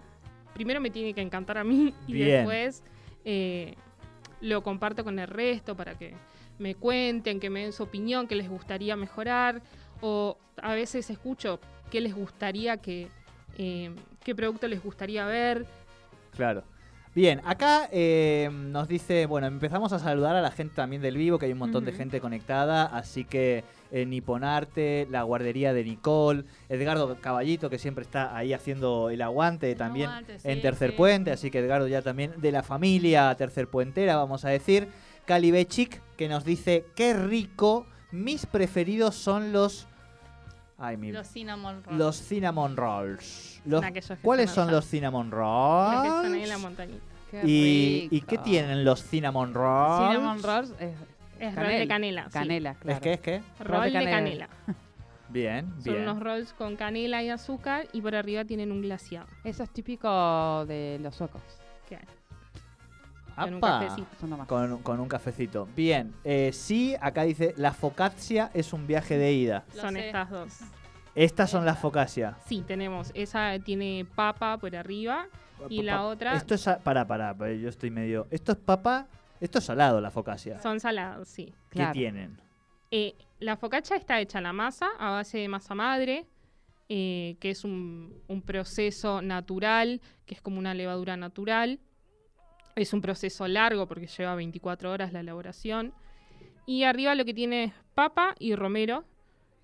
Primero 0.53 0.81
me 0.81 0.89
tiene 0.89 1.13
que 1.13 1.21
encantar 1.21 1.57
a 1.57 1.63
mí 1.63 1.93
y 2.07 2.13
Bien. 2.13 2.29
después 2.29 2.83
eh, 3.23 3.75
lo 4.41 4.61
comparto 4.61 5.03
con 5.03 5.19
el 5.19 5.27
resto 5.27 5.75
para 5.75 5.97
que 5.97 6.13
me 6.59 6.75
cuenten, 6.75 7.39
que 7.39 7.49
me 7.49 7.61
den 7.63 7.73
su 7.73 7.83
opinión, 7.83 8.27
que 8.27 8.35
les 8.35 8.49
gustaría 8.49 8.95
mejorar. 8.95 9.61
O 10.01 10.37
a 10.61 10.73
veces 10.73 11.09
escucho 11.09 11.59
qué 11.89 12.01
les 12.01 12.13
gustaría 12.13 12.77
que, 12.77 13.07
eh, 13.57 13.91
qué 14.23 14.35
producto 14.35 14.67
les 14.67 14.83
gustaría 14.83 15.25
ver. 15.25 15.65
Claro. 16.35 16.63
Bien, 17.15 17.41
acá 17.43 17.89
eh, 17.91 18.49
nos 18.53 18.87
dice, 18.87 19.25
bueno, 19.25 19.47
empezamos 19.47 19.91
a 19.93 19.99
saludar 19.99 20.35
a 20.35 20.41
la 20.41 20.51
gente 20.51 20.75
también 20.75 21.01
del 21.01 21.17
vivo, 21.17 21.39
que 21.39 21.47
hay 21.47 21.53
un 21.53 21.57
montón 21.57 21.83
de 21.83 21.91
gente 21.91 22.21
conectada, 22.21 22.85
así 22.85 23.25
que 23.25 23.63
eh, 23.91 24.05
Niponarte, 24.05 25.07
la 25.09 25.23
guardería 25.23 25.73
de 25.73 25.83
Nicole, 25.83 26.43
Edgardo 26.69 27.17
Caballito, 27.19 27.69
que 27.71 27.79
siempre 27.79 28.03
está 28.03 28.37
ahí 28.37 28.53
haciendo 28.53 29.09
el 29.09 29.23
aguante 29.23 29.73
también 29.73 30.09
aguante, 30.09 30.37
en 30.43 30.57
sí, 30.57 30.61
Tercer 30.61 30.91
sí. 30.91 30.97
Puente, 30.97 31.31
así 31.31 31.49
que 31.49 31.59
Edgardo 31.59 31.87
ya 31.87 32.03
también 32.03 32.33
de 32.37 32.51
la 32.51 32.61
familia 32.61 33.33
Tercer 33.35 33.67
Puentera, 33.67 34.15
vamos 34.15 34.45
a 34.45 34.49
decir. 34.49 34.87
Cali 35.25 35.49
Bechic, 35.49 36.01
que 36.19 36.27
nos 36.27 36.43
dice, 36.43 36.85
qué 36.97 37.13
rico, 37.13 37.85
mis 38.11 38.45
preferidos 38.45 39.15
son 39.15 39.53
los... 39.53 39.87
Ay, 40.77 40.97
mi... 40.97 41.13
Los 41.13 41.29
cinnamon 41.29 41.81
rolls. 41.81 41.97
Los 41.97 42.21
cinnamon 42.21 42.75
rolls. 42.75 43.61
Los- 43.63 43.85
¿Cuáles 44.21 44.51
son 44.51 44.69
los 44.69 44.85
cinnamon 44.85 45.31
Los 45.31 46.01
que 46.01 46.07
están 46.09 46.33
ahí 46.33 46.43
en 46.43 46.49
la 46.49 46.55
rolls? 46.55 46.61
montañita. 46.61 47.03
Qué 47.31 47.41
¿Y, 47.45 48.07
¿Y 48.11 48.21
qué 48.21 48.37
tienen 48.37 48.83
los 48.83 49.01
cinnamon 49.01 49.53
rolls? 49.53 50.11
Cinnamon 50.11 50.43
rolls 50.43 50.73
es 50.77 50.93
Es 51.39 51.55
rol 51.55 51.67
de 51.67 51.87
canela. 51.87 52.25
sí. 52.25 52.31
canela, 52.31 52.73
claro. 52.75 52.95
¿Es 52.97 53.01
que 53.01 53.13
es 53.13 53.19
que? 53.21 53.41
Rol 53.63 53.83
de 53.85 53.93
canela. 53.93 54.11
canela. 54.11 54.49
Bien, 55.29 55.69
Son 55.75 55.93
bien. 55.93 56.01
unos 56.01 56.19
rolls 56.21 56.51
con 56.53 56.75
canela 56.75 57.23
y 57.23 57.29
azúcar 57.29 57.87
y 57.93 58.01
por 58.01 58.13
arriba 58.13 58.43
tienen 58.43 58.73
un 58.73 58.81
glaciado. 58.81 59.27
Eso 59.45 59.63
es 59.63 59.69
típico 59.69 60.65
de 60.65 60.97
los 61.01 61.15
suecos. 61.15 61.41
hay. 61.87 62.18
Con 63.45 63.53
un 63.55 63.61
cafecito. 63.61 64.07
Son 64.19 64.29
nomás. 64.29 64.47
Con, 64.47 64.77
con 64.83 64.99
un 64.99 65.07
cafecito. 65.07 65.67
Bien, 65.75 66.13
eh, 66.23 66.51
sí, 66.53 66.95
acá 67.01 67.23
dice, 67.23 67.53
la 67.57 67.73
focaccia 67.73 68.51
es 68.53 68.73
un 68.73 68.85
viaje 68.87 69.17
de 69.17 69.33
ida. 69.33 69.63
Lo 69.75 69.81
Son 69.81 69.93
sé. 69.93 70.07
estas 70.07 70.29
dos. 70.29 70.59
Estas 71.15 71.49
son 71.49 71.65
las 71.65 71.79
focaccia. 71.79 72.37
Sí, 72.45 72.63
tenemos. 72.65 73.11
Esa 73.13 73.57
tiene 73.63 74.05
papa 74.15 74.57
por 74.57 74.75
arriba 74.75 75.27
y 75.69 75.81
la 75.81 76.05
otra 76.05 76.35
Esto 76.35 76.53
es... 76.55 76.65
Para, 76.83 77.05
para, 77.05 77.33
yo 77.53 77.67
estoy 77.67 77.89
medio... 77.89 78.27
Esto 78.31 78.51
es 78.53 78.57
papa... 78.57 79.07
Esto 79.41 79.59
es 79.59 79.65
salado, 79.65 79.99
la 80.01 80.11
focaccia. 80.11 80.61
son 80.61 80.79
salados, 80.79 81.27
sí. 81.29 81.45
¿Qué 81.69 81.77
Claro. 81.77 81.93
tienen? 81.93 82.37
Eh, 82.91 83.15
la 83.39 83.55
focaccia 83.57 83.95
está 83.95 84.19
hecha 84.19 84.41
la 84.41 84.51
masa 84.53 84.87
a 84.99 85.11
base 85.11 85.37
de 85.37 85.47
masa 85.47 85.73
madre, 85.75 86.25
eh, 86.89 87.37
que 87.39 87.49
es 87.51 87.63
un, 87.63 88.21
un 88.27 88.41
proceso 88.41 89.21
natural, 89.21 90.01
que 90.25 90.35
es 90.35 90.41
como 90.41 90.59
una 90.59 90.73
levadura 90.73 91.15
natural. 91.17 91.79
Es 92.79 92.93
un 92.93 93.01
proceso 93.01 93.45
largo 93.45 93.87
porque 93.87 94.07
lleva 94.07 94.35
24 94.35 94.89
horas 94.89 95.11
la 95.11 95.19
elaboración. 95.19 95.93
Y 96.65 96.85
arriba 96.85 97.13
lo 97.13 97.25
que 97.25 97.33
tiene 97.33 97.65
es 97.65 97.73
papa 97.93 98.35
y 98.39 98.55
romero 98.55 99.03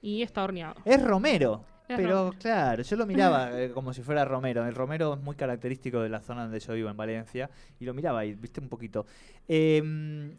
y 0.02 0.22
está 0.22 0.44
horneado. 0.44 0.76
Es 0.84 1.02
romero. 1.02 1.64
Es 1.88 1.96
Pero 1.96 2.26
romero. 2.26 2.40
claro, 2.42 2.84
yo 2.84 2.96
lo 2.98 3.06
miraba 3.06 3.52
eh, 3.62 3.72
como 3.72 3.94
si 3.94 4.02
fuera 4.02 4.26
romero. 4.26 4.66
El 4.66 4.76
romero 4.76 5.14
es 5.14 5.22
muy 5.22 5.38
característico 5.38 6.02
de 6.02 6.10
la 6.10 6.20
zona 6.20 6.44
donde 6.44 6.60
yo 6.60 6.74
vivo, 6.74 6.90
en 6.90 6.98
Valencia. 6.98 7.50
Y 7.80 7.86
lo 7.86 7.94
miraba 7.94 8.20
ahí, 8.20 8.34
viste, 8.34 8.60
un 8.60 8.68
poquito. 8.68 9.06
Em, 9.48 10.36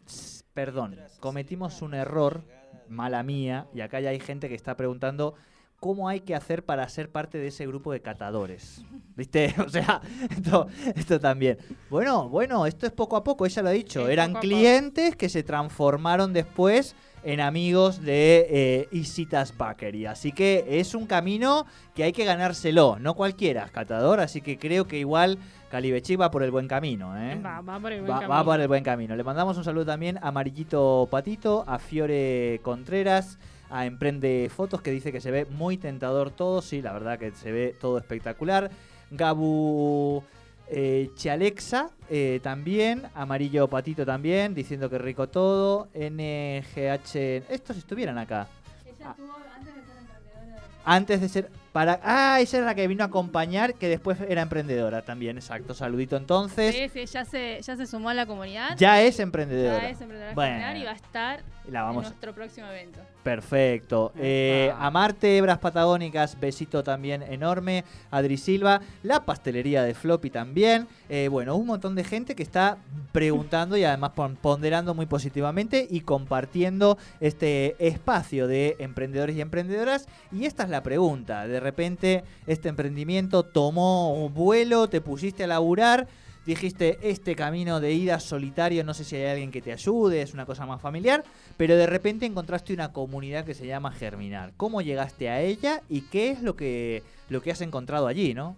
perdón, 0.53 0.99
cometimos 1.19 1.81
un 1.81 1.95
error, 1.95 2.43
mala 2.89 3.23
mía. 3.23 3.65
Y 3.73 3.81
acá 3.81 4.01
ya 4.01 4.11
hay 4.11 4.19
gente 4.19 4.49
que 4.49 4.55
está 4.55 4.77
preguntando 4.77 5.33
cómo 5.79 6.09
hay 6.09 6.21
que 6.21 6.35
hacer 6.35 6.65
para 6.65 6.87
ser 6.89 7.11
parte 7.11 7.37
de 7.37 7.47
ese 7.47 7.67
grupo 7.67 7.91
de 7.91 8.01
catadores. 8.01 8.83
¿Viste? 9.15 9.53
O 9.65 9.69
sea, 9.69 10.01
esto, 10.29 10.67
esto 10.95 11.19
también. 11.19 11.57
Bueno, 11.89 12.29
bueno, 12.29 12.65
esto 12.65 12.85
es 12.85 12.91
poco 12.91 13.15
a 13.15 13.23
poco, 13.23 13.45
ella 13.45 13.61
lo 13.61 13.69
ha 13.69 13.73
dicho. 13.73 14.07
Eran 14.07 14.33
clientes 14.33 15.15
que 15.15 15.29
se 15.29 15.43
transformaron 15.43 16.33
después 16.33 16.95
en 17.23 17.41
amigos 17.41 18.01
de 18.01 18.47
eh, 18.49 18.87
Isitas 18.91 19.55
Bakery. 19.57 20.05
Así 20.05 20.31
que 20.31 20.65
es 20.79 20.95
un 20.95 21.05
camino 21.07 21.65
que 21.93 22.03
hay 22.03 22.13
que 22.13 22.25
ganárselo, 22.25 22.97
no 22.99 23.15
cualquiera 23.15 23.67
catador, 23.69 24.19
así 24.19 24.41
que 24.41 24.57
creo 24.57 24.87
que 24.87 24.97
igual 24.99 25.37
Calibechic 25.69 26.19
va 26.21 26.31
por 26.31 26.43
el 26.43 26.51
buen 26.51 26.67
camino. 26.67 27.17
¿eh? 27.17 27.39
Va, 27.43 27.61
va 27.61 27.79
por 27.79 27.91
el 27.91 28.01
buen 28.01 28.11
Va, 28.11 28.19
camino. 28.19 28.29
va 28.33 28.43
por 28.45 28.61
el 28.61 28.67
buen 28.67 28.83
camino. 28.83 29.15
Le 29.15 29.23
mandamos 29.23 29.57
un 29.57 29.63
saludo 29.63 29.85
también 29.87 30.17
a 30.19 30.29
Amarillito 30.29 31.07
Patito, 31.11 31.65
a 31.67 31.79
Fiore 31.79 32.61
Contreras, 32.63 33.37
a 33.69 33.85
Emprende 33.85 34.49
Fotos, 34.55 34.81
que 34.81 34.91
dice 34.91 35.11
que 35.11 35.21
se 35.21 35.31
ve 35.31 35.45
muy 35.45 35.77
tentador 35.77 36.31
todo. 36.31 36.61
Sí, 36.61 36.81
la 36.81 36.93
verdad 36.93 37.17
que 37.19 37.31
se 37.31 37.51
ve 37.51 37.75
todo 37.79 37.97
espectacular. 37.97 38.69
Gabu 39.11 40.23
eh, 40.69 41.09
Chalexa 41.15 41.89
eh, 42.09 42.39
también, 42.43 43.03
Amarillo 43.15 43.67
Patito 43.69 44.05
también, 44.05 44.53
diciendo 44.53 44.89
que 44.89 44.97
rico 44.97 45.27
todo. 45.29 45.87
NGH, 45.93 47.15
estos 47.49 47.77
estuvieran 47.77 48.17
acá. 48.17 48.47
Ella 48.85 49.11
estuvo 49.11 49.33
antes 49.55 49.75
de 49.75 49.81
ser 49.81 49.97
emprendedora. 49.97 50.61
de- 50.61 50.81
Antes 50.85 51.21
de 51.21 51.29
ser 51.29 51.49
para 51.73 51.99
ah, 52.03 52.39
esa 52.41 52.57
era 52.57 52.65
la 52.65 52.73
que 52.75 52.87
vino 52.87 53.03
a 53.03 53.07
acompañar, 53.07 53.75
que 53.75 53.87
después 53.87 54.19
era 54.27 54.41
emprendedora 54.41 55.03
también, 55.03 55.37
exacto. 55.37 55.75
Saludito 55.75 56.17
entonces. 56.17 56.73
Sí, 56.73 56.89
sí, 56.89 57.05
ya 57.05 57.23
se, 57.23 57.61
ya 57.61 57.75
se 57.77 57.85
sumó 57.85 58.09
a 58.09 58.13
la 58.15 58.25
comunidad. 58.25 58.75
Ya 58.77 58.99
es 59.03 59.19
emprendedora. 59.19 59.83
Ya 59.83 59.89
es 59.89 60.01
emprendedora 60.01 60.33
Bueno. 60.33 60.75
y 60.75 60.83
va 60.85 60.91
a 60.91 60.95
estar 60.95 61.43
La 61.69 61.83
vamos 61.83 62.03
en 62.05 62.09
nuestro 62.09 62.33
próximo 62.33 62.65
evento. 62.67 62.99
Perfecto. 63.27 64.13
Eh, 64.17 64.67
Epa. 64.69 64.85
a 64.87 64.89
Marte, 64.91 65.37
Hebras 65.37 65.57
Patagónicas, 65.57 66.39
besito 66.39 66.81
también 66.81 67.21
enorme. 67.23 67.83
Adri 68.09 68.37
Silva, 68.37 68.79
la 69.03 69.25
pastelería 69.25 69.83
de 69.83 69.93
Floppy 69.93 70.29
también. 70.29 70.87
Eh, 71.09 71.27
bueno, 71.29 71.55
un 71.57 71.67
montón 71.67 71.93
de 71.95 72.05
gente 72.05 72.35
que 72.35 72.43
está 72.43 72.77
preguntando 73.11 73.75
y 73.75 73.83
además 73.83 74.11
pon- 74.11 74.37
ponderando 74.37 74.93
muy 74.93 75.07
positivamente 75.07 75.85
y 75.89 76.01
compartiendo 76.01 76.97
este 77.19 77.75
espacio 77.85 78.47
de 78.47 78.77
emprendedores 78.79 79.35
y 79.35 79.41
emprendedoras. 79.41 80.07
Y 80.31 80.45
esta 80.45 80.63
es 80.63 80.69
la 80.69 80.81
pregunta. 80.81 81.47
De 81.47 81.59
repente, 81.59 82.23
este 82.45 82.69
emprendimiento 82.69 83.43
tomó 83.43 84.13
un 84.13 84.33
vuelo, 84.33 84.87
te 84.87 85.01
pusiste 85.01 85.43
a 85.43 85.47
laburar. 85.47 86.07
Dijiste, 86.47 86.97
este 87.01 87.35
camino 87.35 87.81
de 87.81 87.91
ida 87.91 88.21
solitario, 88.21 88.85
no 88.85 88.93
sé 88.93 89.03
si 89.03 89.17
hay 89.17 89.25
alguien 89.25 89.51
que 89.51 89.61
te 89.61 89.73
ayude, 89.73 90.21
es 90.21 90.33
una 90.33 90.45
cosa 90.45 90.65
más 90.65 90.81
familiar, 90.81 91.25
pero 91.57 91.75
de 91.75 91.85
repente 91.85 92.25
encontraste 92.25 92.73
una 92.73 92.93
comunidad 92.93 93.43
que 93.43 93.53
se 93.53 93.67
llama 93.67 93.91
Germinar. 93.91 94.53
¿Cómo 94.55 94.81
llegaste 94.81 95.27
a 95.27 95.41
ella 95.41 95.81
y 95.89 96.03
qué 96.03 96.29
es 96.31 96.41
lo 96.41 96.55
que, 96.55 97.03
lo 97.27 97.41
que 97.41 97.51
has 97.51 97.59
encontrado 97.59 98.07
allí, 98.07 98.33
no? 98.33 98.55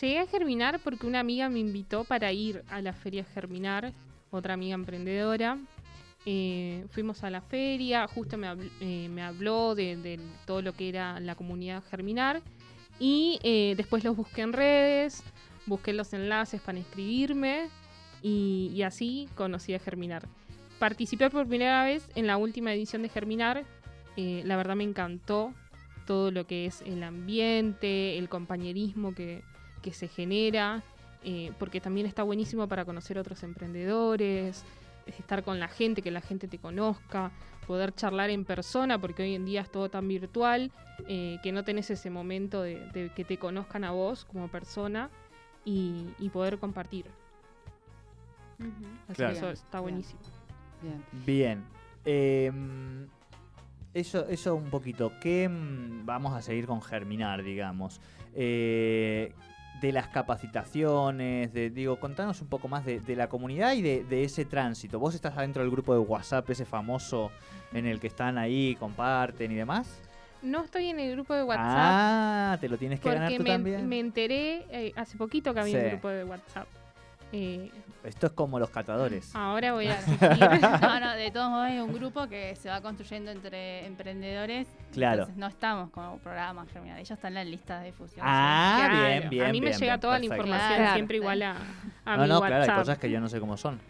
Llegué 0.00 0.20
a 0.20 0.28
Germinar 0.28 0.78
porque 0.78 1.08
una 1.08 1.18
amiga 1.18 1.48
me 1.48 1.58
invitó 1.58 2.04
para 2.04 2.30
ir 2.30 2.62
a 2.70 2.80
la 2.80 2.92
feria 2.92 3.24
Germinar, 3.24 3.92
otra 4.30 4.54
amiga 4.54 4.76
emprendedora. 4.76 5.58
Eh, 6.26 6.86
fuimos 6.90 7.24
a 7.24 7.30
la 7.30 7.40
feria, 7.40 8.06
justo 8.06 8.38
me, 8.38 8.46
eh, 8.80 9.10
habló 9.20 9.74
de, 9.74 9.96
de 9.96 10.20
todo 10.46 10.62
lo 10.62 10.72
que 10.72 10.88
era 10.88 11.18
la 11.18 11.34
comunidad 11.34 11.82
Germinar 11.90 12.42
y 13.00 13.40
eh, 13.42 13.74
después 13.76 14.04
los 14.04 14.16
busqué 14.16 14.42
en 14.42 14.52
redes, 14.52 15.22
busqué 15.66 15.92
los 15.92 16.12
enlaces 16.12 16.60
para 16.60 16.78
inscribirme 16.78 17.68
y, 18.22 18.82
así 18.82 19.28
conocí 19.34 19.74
a 19.74 19.78
Germinar. 19.78 20.26
Participé 20.78 21.30
por 21.30 21.46
primera 21.46 21.84
vez 21.84 22.08
en 22.14 22.26
la 22.26 22.36
última 22.36 22.72
edición 22.72 23.02
de 23.02 23.08
Germinar, 23.08 23.64
eh, 24.16 24.42
la 24.44 24.56
verdad 24.56 24.76
me 24.76 24.84
encantó 24.84 25.52
todo 26.06 26.30
lo 26.30 26.46
que 26.46 26.66
es 26.66 26.82
el 26.82 27.02
ambiente, 27.02 28.18
el 28.18 28.28
compañerismo 28.28 29.14
que, 29.14 29.42
que 29.82 29.92
se 29.92 30.08
genera, 30.08 30.82
eh, 31.22 31.52
porque 31.58 31.80
también 31.80 32.06
está 32.06 32.22
buenísimo 32.22 32.68
para 32.68 32.84
conocer 32.84 33.18
otros 33.18 33.42
emprendedores, 33.42 34.64
estar 35.06 35.42
con 35.42 35.60
la 35.60 35.68
gente, 35.68 36.02
que 36.02 36.10
la 36.10 36.20
gente 36.20 36.48
te 36.48 36.58
conozca, 36.58 37.32
poder 37.66 37.94
charlar 37.94 38.30
en 38.30 38.44
persona, 38.44 38.98
porque 38.98 39.22
hoy 39.22 39.34
en 39.34 39.44
día 39.44 39.62
es 39.62 39.70
todo 39.70 39.88
tan 39.88 40.06
virtual, 40.08 40.70
eh, 41.08 41.38
que 41.42 41.52
no 41.52 41.64
tenés 41.64 41.90
ese 41.90 42.10
momento 42.10 42.62
de 42.62 43.10
que 43.14 43.24
te 43.24 43.38
conozcan 43.38 43.84
a 43.84 43.90
vos 43.90 44.24
como 44.24 44.48
persona 44.48 45.10
y, 45.64 46.06
y 46.18 46.28
poder 46.30 46.58
compartir. 46.58 47.06
Así 49.08 49.14
Claro. 49.14 49.32
que 49.32 49.38
eso 49.38 49.50
está 49.50 49.80
buenísimo. 49.80 50.20
Bien. 50.82 51.04
Bien. 51.26 51.64
Eh, 52.04 52.52
eso, 53.94 54.26
eso 54.28 54.54
un 54.54 54.70
poquito. 54.70 55.12
¿Qué 55.20 55.48
mm, 55.48 56.04
vamos 56.06 56.34
a 56.34 56.42
seguir 56.42 56.66
con 56.66 56.82
Germinar, 56.82 57.42
digamos? 57.42 58.00
Eh, 58.34 59.32
de 59.80 59.92
las 59.92 60.08
capacitaciones, 60.08 61.52
de, 61.52 61.68
digo, 61.70 61.98
contanos 61.98 62.40
un 62.40 62.48
poco 62.48 62.68
más 62.68 62.84
de, 62.84 63.00
de 63.00 63.16
la 63.16 63.28
comunidad 63.28 63.74
y 63.74 63.82
de, 63.82 64.04
de 64.04 64.24
ese 64.24 64.44
tránsito. 64.44 64.98
Vos 64.98 65.14
estás 65.14 65.36
adentro 65.36 65.62
del 65.62 65.70
grupo 65.70 65.92
de 65.92 65.98
WhatsApp, 66.00 66.48
ese 66.50 66.64
famoso 66.64 67.30
en 67.72 67.86
el 67.86 68.00
que 68.00 68.06
están 68.06 68.38
ahí, 68.38 68.76
comparten 68.76 69.50
y 69.52 69.56
demás. 69.56 70.00
No 70.44 70.62
estoy 70.62 70.88
en 70.90 71.00
el 71.00 71.12
grupo 71.12 71.34
de 71.34 71.42
WhatsApp. 71.42 71.66
Ah, 71.66 72.58
te 72.60 72.68
lo 72.68 72.76
tienes 72.78 73.00
que 73.00 73.08
ganar 73.08 73.22
porque 73.30 73.38
tú 73.38 73.42
me, 73.44 73.50
también. 73.50 73.88
me 73.88 73.98
enteré 73.98 74.66
eh, 74.70 74.92
hace 74.96 75.16
poquito 75.16 75.52
que 75.54 75.60
había 75.60 75.78
Sí. 75.80 75.84
un 75.86 75.90
grupo 75.92 76.08
de 76.08 76.24
WhatsApp. 76.24 76.66
Eh, 77.32 77.68
Esto 78.04 78.26
es 78.28 78.32
como 78.32 78.60
los 78.60 78.70
catadores. 78.70 79.34
ahora 79.34 79.72
voy 79.72 79.88
a. 79.88 79.96
No, 80.80 81.00
no, 81.00 81.12
de 81.16 81.30
todos 81.32 81.50
modos 81.50 81.68
es 81.70 81.80
un 81.80 81.92
grupo 81.94 82.28
que 82.28 82.54
se 82.56 82.68
va 82.68 82.80
construyendo 82.80 83.30
entre 83.32 83.86
emprendedores. 83.86 84.68
Claro. 84.92 85.22
Entonces 85.22 85.36
no 85.38 85.46
estamos 85.48 85.90
como 85.90 86.18
programa 86.18 86.64
germinal. 86.72 86.98
Ellos 86.98 87.10
están 87.10 87.30
en 87.30 87.34
la 87.34 87.44
lista 87.44 87.80
de 87.80 87.86
difusión. 87.86 88.24
Ah, 88.24 88.86
Claro, 88.90 89.08
bien, 89.20 89.30
bien. 89.30 89.44
A 89.46 89.48
mí 89.52 89.60
me 89.60 89.68
bien, 89.68 89.80
llega 89.80 89.92
bien, 89.94 90.00
toda 90.00 90.12
perfecto. 90.14 90.36
la 90.36 90.42
información 90.44 90.76
Claro. 90.78 90.94
siempre 90.94 91.16
igual 91.16 91.42
a, 91.42 91.56
a 92.04 92.16
No, 92.18 92.22
mi 92.22 92.28
no, 92.28 92.34
WhatsApp. 92.40 92.48
claro, 92.58 92.72
hay 92.72 92.78
cosas 92.78 92.98
que 92.98 93.10
yo 93.10 93.20
no 93.20 93.28
sé 93.28 93.40
cómo 93.40 93.56
son. 93.56 93.80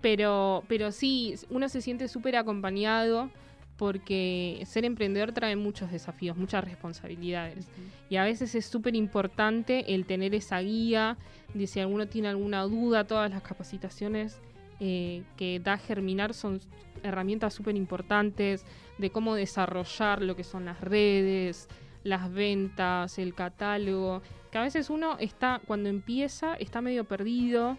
Pero, 0.00 0.64
pero 0.68 0.90
sí, 0.92 1.34
uno 1.50 1.68
se 1.68 1.80
siente 1.82 2.08
súper 2.08 2.36
acompañado 2.36 3.28
porque 3.76 4.62
ser 4.66 4.84
emprendedor 4.84 5.32
trae 5.32 5.56
muchos 5.56 5.90
desafíos, 5.90 6.36
muchas 6.36 6.64
responsabilidades. 6.64 7.68
Y 8.08 8.16
a 8.16 8.24
veces 8.24 8.54
es 8.54 8.66
súper 8.66 8.94
importante 8.94 9.94
el 9.94 10.06
tener 10.06 10.34
esa 10.34 10.60
guía 10.60 11.16
de 11.54 11.66
si 11.66 11.80
alguno 11.80 12.06
tiene 12.06 12.28
alguna 12.28 12.62
duda, 12.62 13.06
todas 13.06 13.30
las 13.30 13.42
capacitaciones 13.42 14.40
eh, 14.80 15.22
que 15.36 15.60
da 15.60 15.78
Germinar 15.78 16.34
son 16.34 16.60
herramientas 17.02 17.54
súper 17.54 17.76
importantes 17.76 18.64
de 18.98 19.10
cómo 19.10 19.34
desarrollar 19.34 20.22
lo 20.22 20.36
que 20.36 20.44
son 20.44 20.64
las 20.64 20.80
redes, 20.80 21.68
las 22.04 22.32
ventas, 22.32 23.18
el 23.18 23.34
catálogo, 23.34 24.22
que 24.50 24.58
a 24.58 24.62
veces 24.62 24.90
uno 24.90 25.16
está, 25.18 25.60
cuando 25.66 25.88
empieza, 25.88 26.54
está 26.54 26.80
medio 26.80 27.04
perdido 27.04 27.78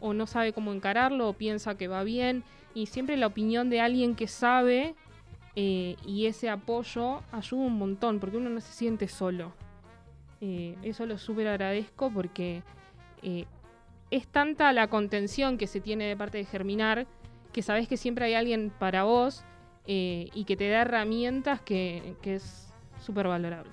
o 0.00 0.14
no 0.14 0.26
sabe 0.26 0.52
cómo 0.52 0.72
encararlo 0.72 1.28
o 1.28 1.32
piensa 1.32 1.76
que 1.76 1.88
va 1.88 2.02
bien 2.04 2.44
y 2.74 2.86
siempre 2.86 3.16
la 3.16 3.26
opinión 3.26 3.70
de 3.70 3.80
alguien 3.80 4.14
que 4.14 4.26
sabe 4.26 4.94
eh, 5.56 5.96
y 6.04 6.26
ese 6.26 6.50
apoyo 6.50 7.22
ayuda 7.32 7.62
un 7.62 7.78
montón 7.78 8.18
porque 8.18 8.36
uno 8.36 8.50
no 8.50 8.60
se 8.60 8.72
siente 8.72 9.08
solo. 9.08 9.52
Eh, 10.40 10.76
eso 10.82 11.06
lo 11.06 11.16
súper 11.16 11.48
agradezco 11.48 12.10
porque 12.10 12.62
eh, 13.22 13.46
es 14.10 14.26
tanta 14.26 14.72
la 14.72 14.88
contención 14.88 15.56
que 15.56 15.66
se 15.66 15.80
tiene 15.80 16.04
de 16.04 16.16
parte 16.16 16.38
de 16.38 16.44
Germinar 16.44 17.06
que 17.54 17.62
sabes 17.62 17.88
que 17.88 17.96
siempre 17.96 18.26
hay 18.26 18.34
alguien 18.34 18.70
para 18.78 19.04
vos 19.04 19.44
eh, 19.86 20.28
y 20.34 20.44
que 20.44 20.56
te 20.56 20.68
da 20.68 20.82
herramientas 20.82 21.60
que, 21.60 22.16
que 22.20 22.34
es 22.34 22.74
súper 23.00 23.28
valorable. 23.28 23.70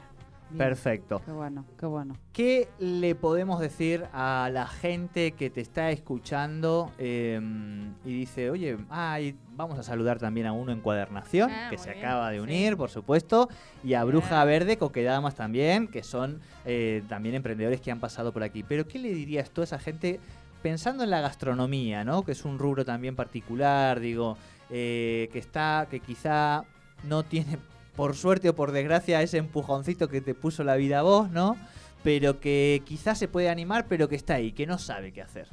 Bien. 0.51 0.57
Perfecto. 0.57 1.21
Qué 1.25 1.31
bueno, 1.31 1.65
qué 1.79 1.85
bueno. 1.85 2.17
¿Qué 2.33 2.69
le 2.79 3.15
podemos 3.15 3.59
decir 3.59 4.05
a 4.13 4.49
la 4.51 4.67
gente 4.67 5.31
que 5.31 5.49
te 5.49 5.61
está 5.61 5.91
escuchando 5.91 6.91
eh, 6.97 7.39
y 8.05 8.13
dice, 8.13 8.49
oye, 8.49 8.77
ay, 8.89 9.35
vamos 9.55 9.79
a 9.79 9.83
saludar 9.83 10.19
también 10.19 10.47
a 10.47 10.53
uno 10.53 10.71
en 10.71 10.81
Cuadernación, 10.81 11.51
Ah, 11.51 11.67
que 11.69 11.77
se 11.77 11.91
bien, 11.91 12.05
acaba 12.05 12.29
de 12.31 12.37
sí. 12.37 12.43
unir, 12.43 12.77
por 12.77 12.89
supuesto, 12.89 13.49
y 13.83 13.93
a 13.93 14.03
Bruja. 14.03 14.43
Verde, 14.45 14.77
Coquedamas 14.77 15.35
también, 15.35 15.87
que 15.87 16.03
son 16.03 16.39
eh, 16.65 17.03
también 17.07 17.35
emprendedores 17.35 17.79
que 17.81 17.91
han 17.91 17.99
pasado 17.99 18.33
por 18.33 18.43
aquí. 18.43 18.63
Pero, 18.63 18.87
¿qué 18.87 18.99
le 18.99 19.13
dirías 19.13 19.51
tú 19.51 19.61
a 19.61 19.65
esa 19.65 19.79
gente 19.79 20.19
pensando 20.61 21.03
en 21.03 21.09
la 21.09 21.21
gastronomía, 21.21 22.03
¿no? 22.03 22.23
que 22.23 22.33
es 22.33 22.45
un 22.45 22.59
rubro 22.59 22.85
también 22.85 23.15
particular, 23.15 23.99
digo, 23.99 24.37
eh, 24.69 25.27
que 25.33 25.39
está, 25.39 25.87
que 25.89 25.99
quizá 25.99 26.63
no 27.03 27.23
tiene 27.23 27.57
por 27.95 28.15
suerte 28.15 28.49
o 28.49 28.55
por 28.55 28.71
desgracia, 28.71 29.21
ese 29.21 29.37
empujoncito 29.37 30.07
que 30.07 30.21
te 30.21 30.33
puso 30.33 30.63
la 30.63 30.75
vida 30.75 30.99
a 30.99 31.01
vos, 31.03 31.29
¿no? 31.29 31.57
Pero 32.03 32.39
que 32.39 32.81
quizás 32.85 33.17
se 33.17 33.27
puede 33.27 33.49
animar, 33.49 33.85
pero 33.87 34.09
que 34.09 34.15
está 34.15 34.35
ahí, 34.35 34.53
que 34.53 34.65
no 34.65 34.77
sabe 34.77 35.11
qué 35.11 35.21
hacer. 35.21 35.47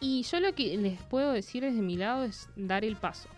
Y 0.00 0.22
yo 0.22 0.40
lo 0.40 0.54
que 0.54 0.76
les 0.76 1.00
puedo 1.02 1.32
decir 1.32 1.62
desde 1.62 1.80
mi 1.80 1.96
lado 1.96 2.24
es 2.24 2.48
dar 2.56 2.84
el 2.84 2.96
paso. 2.96 3.28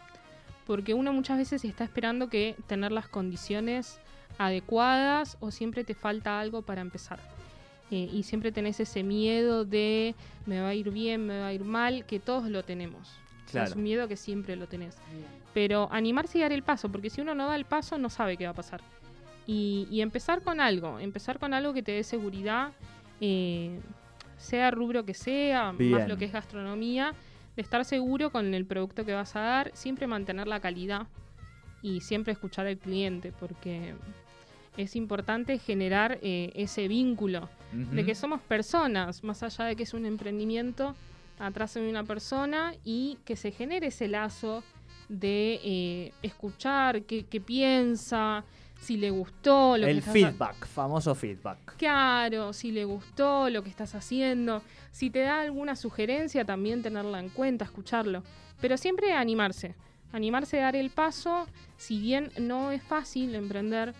Porque 0.67 0.95
uno 0.95 1.13
muchas 1.13 1.39
veces 1.39 1.65
está 1.65 1.85
esperando 1.85 2.29
que 2.29 2.57
tener 2.67 2.91
las 2.91 3.09
condiciones 3.09 4.01
adecuadas 4.39 5.37
o 5.41 5.50
siempre 5.50 5.85
te 5.85 5.95
falta 5.95 6.41
algo 6.41 6.63
para 6.63 6.80
empezar. 6.80 7.21
Eh, 7.91 8.09
y 8.13 8.25
siempre 8.25 8.50
tenés 8.50 8.80
ese 8.80 9.04
miedo 9.04 9.65
de 9.65 10.17
me 10.45 10.61
va 10.61 10.69
a 10.69 10.75
ir 10.75 10.91
bien, 10.91 11.26
me 11.26 11.39
va 11.39 11.49
a 11.49 11.52
ir 11.52 11.65
mal, 11.65 12.04
que 12.04 12.19
todos 12.19 12.50
lo 12.50 12.65
tenemos. 12.65 13.09
O 13.47 13.49
sea, 13.49 13.65
Es 13.65 13.75
un 13.76 13.82
miedo 13.82 14.09
que 14.09 14.17
siempre 14.17 14.56
lo 14.56 14.67
tenés. 14.67 14.97
Bien. 15.13 15.25
Pero 15.54 15.89
animarse 15.93 16.39
y 16.39 16.41
dar 16.43 16.52
el 16.52 16.63
paso, 16.63 16.91
porque 16.91 17.11
si 17.11 17.21
uno 17.21 17.35
no 17.35 17.49
da 17.49 17.56
el 17.56 17.65
paso 17.65 17.99
no 17.99 18.11
sabe 18.11 18.37
qué 18.37 18.45
va 18.45 18.50
a 18.50 18.54
pasar. 18.54 18.80
Y, 19.47 19.87
y 19.91 20.00
empezar 20.00 20.43
con 20.43 20.61
algo, 20.61 20.99
empezar 20.99 21.39
con 21.39 21.54
algo 21.54 21.73
que 21.73 21.82
te 21.82 21.93
dé 21.93 22.02
seguridad, 22.02 22.73
eh, 23.21 23.78
sea 24.37 24.71
rubro 24.71 25.04
que 25.04 25.15
sea, 25.15 25.73
Bien. 25.73 25.93
más 25.93 26.09
lo 26.09 26.17
que 26.17 26.26
es 26.26 26.32
gastronomía, 26.32 27.15
de 27.54 27.63
estar 27.63 27.85
seguro 27.85 28.30
con 28.30 28.52
el 28.52 28.67
producto 28.67 29.04
que 29.04 29.15
vas 29.15 29.35
a 29.37 29.41
dar, 29.41 29.71
siempre 29.75 30.06
mantener 30.06 30.47
la 30.47 30.61
calidad 30.61 31.06
y 31.80 32.00
siempre 32.00 32.32
escuchar 32.32 32.67
al 32.67 32.76
cliente, 32.76 33.32
porque 33.39 33.95
es 34.76 34.95
importante 34.95 35.59
generar 35.59 36.19
eh, 36.23 36.52
ese 36.54 36.89
vínculo 36.89 37.49
de 37.73 38.04
que 38.04 38.15
somos 38.15 38.41
personas, 38.43 39.25
más 39.25 39.43
allá 39.43 39.65
de 39.65 39.76
que 39.76 39.85
es 39.85 39.95
un 39.95 40.06
emprendimiento, 40.06 40.95
atrás 41.39 41.77
hay 41.77 41.89
una 41.89 42.05
persona 42.05 42.75
y 42.85 43.19
que 43.25 43.37
se 43.37 43.51
genere 43.51 43.89
ese 43.89 44.09
lazo 44.09 44.63
de 45.09 45.61
eh, 45.63 46.13
escuchar 46.23 47.03
qué, 47.03 47.27
qué 47.27 47.41
piensa, 47.41 48.45
si 48.81 48.97
le 48.97 49.11
gustó 49.11 49.77
lo 49.79 49.85
que 49.87 49.91
El 49.93 49.99
estás 49.99 50.11
ha- 50.11 50.19
feedback, 50.31 50.67
famoso 50.67 51.15
feedback. 51.15 51.77
Claro, 51.77 52.53
si 52.53 52.73
le 52.73 52.85
gustó 52.85 53.49
lo 53.51 53.63
que 53.63 53.71
estás 53.71 53.95
haciendo, 53.95 54.63
si 54.93 55.11
te 55.11 55.21
da 55.21 55.41
alguna 55.41 55.77
sugerencia 55.77 56.45
también 56.45 56.83
tenerla 56.83 57.21
en 57.21 57.29
cuenta, 57.31 57.65
escucharlo. 57.65 58.23
Pero 58.61 58.77
siempre 58.77 59.13
animarse, 59.13 59.75
animarse 60.13 60.59
a 60.61 60.65
dar 60.65 60.77
el 60.77 60.91
paso, 60.91 61.47
si 61.77 62.01
bien 62.01 62.31
no 62.39 62.71
es 62.73 62.83
fácil 62.83 63.35
emprender, 63.35 63.95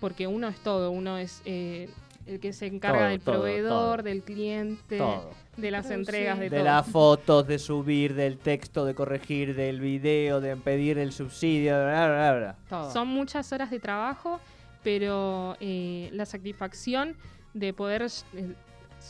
porque 0.00 0.26
uno 0.26 0.48
es 0.48 0.58
todo, 0.60 0.90
uno 0.90 1.16
es 1.18 1.42
eh, 1.44 1.88
el 2.30 2.40
que 2.40 2.52
se 2.52 2.66
encarga 2.66 2.98
Todo, 3.00 3.08
del 3.08 3.20
todo, 3.20 3.34
proveedor, 3.34 3.96
todo. 3.98 4.02
del 4.04 4.22
cliente, 4.22 4.98
Todo. 4.98 5.30
de 5.56 5.70
las 5.70 5.90
entregas, 5.90 6.38
de, 6.38 6.48
De 6.48 6.56
todo. 6.58 6.64
las 6.64 6.86
fotos, 6.86 7.46
de 7.46 7.58
subir, 7.58 8.14
del 8.14 8.38
texto, 8.38 8.84
de 8.84 8.94
corregir, 8.94 9.54
del 9.54 9.80
video, 9.80 10.40
de 10.40 10.56
pedir 10.56 10.98
el 10.98 11.12
subsidio, 11.12 11.72
bla, 11.84 12.06
bla, 12.08 12.32
bla. 12.38 12.56
Todo. 12.68 12.90
Son 12.92 13.08
muchas 13.08 13.52
horas 13.52 13.70
de 13.70 13.80
trabajo, 13.80 14.40
pero 14.82 15.56
eh, 15.60 16.08
la 16.12 16.24
satisfacción 16.24 17.16
de 17.52 17.72
poder 17.72 18.02
eh, 18.02 18.54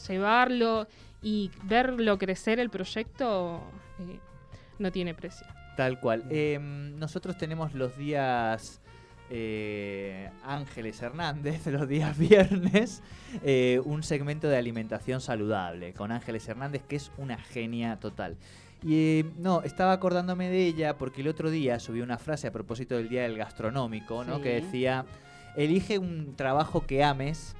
llevarlo 0.09 0.87
y 1.23 1.51
verlo 1.65 2.19
crecer 2.19 2.59
el 2.59 2.71
proyecto 2.71 3.61
eh, 3.99 4.19
no 4.79 4.91
tiene 4.91 5.15
precio. 5.15 5.47
Tal 5.77 6.01
cual. 6.01 6.25
Eh, 6.31 6.59
nosotros 6.61 7.37
tenemos 7.37 7.75
los 7.75 7.97
días 7.97 8.81
eh, 9.31 10.31
Ángeles 10.45 11.01
Hernández, 11.01 11.67
los 11.69 11.89
días 11.89 12.19
viernes, 12.19 13.03
eh, 13.43 13.81
un 13.85 14.03
segmento 14.03 14.49
de 14.49 14.57
alimentación 14.57 15.21
saludable 15.21 15.93
con 15.95 16.13
Ángeles 16.13 16.49
Hernández, 16.49 16.83
que 16.87 16.97
es 16.97 17.11
una 17.17 17.39
genia 17.39 17.97
total. 17.97 18.37
Y 18.83 18.95
eh, 18.95 19.25
no, 19.39 19.63
estaba 19.63 19.93
acordándome 19.93 20.49
de 20.49 20.67
ella 20.67 20.97
porque 20.97 21.21
el 21.21 21.29
otro 21.29 21.51
día 21.51 21.79
subió 21.79 22.03
una 22.03 22.19
frase 22.19 22.47
a 22.47 22.53
propósito 22.53 22.97
del 22.97 23.09
Día 23.09 23.23
del 23.23 23.37
Gastronómico, 23.37 24.25
¿no? 24.25 24.37
Sí. 24.37 24.43
Que 24.43 24.61
decía, 24.61 25.05
elige 25.57 25.99
un 25.99 26.35
trabajo 26.35 26.87
que 26.87 27.05
ames 27.05 27.55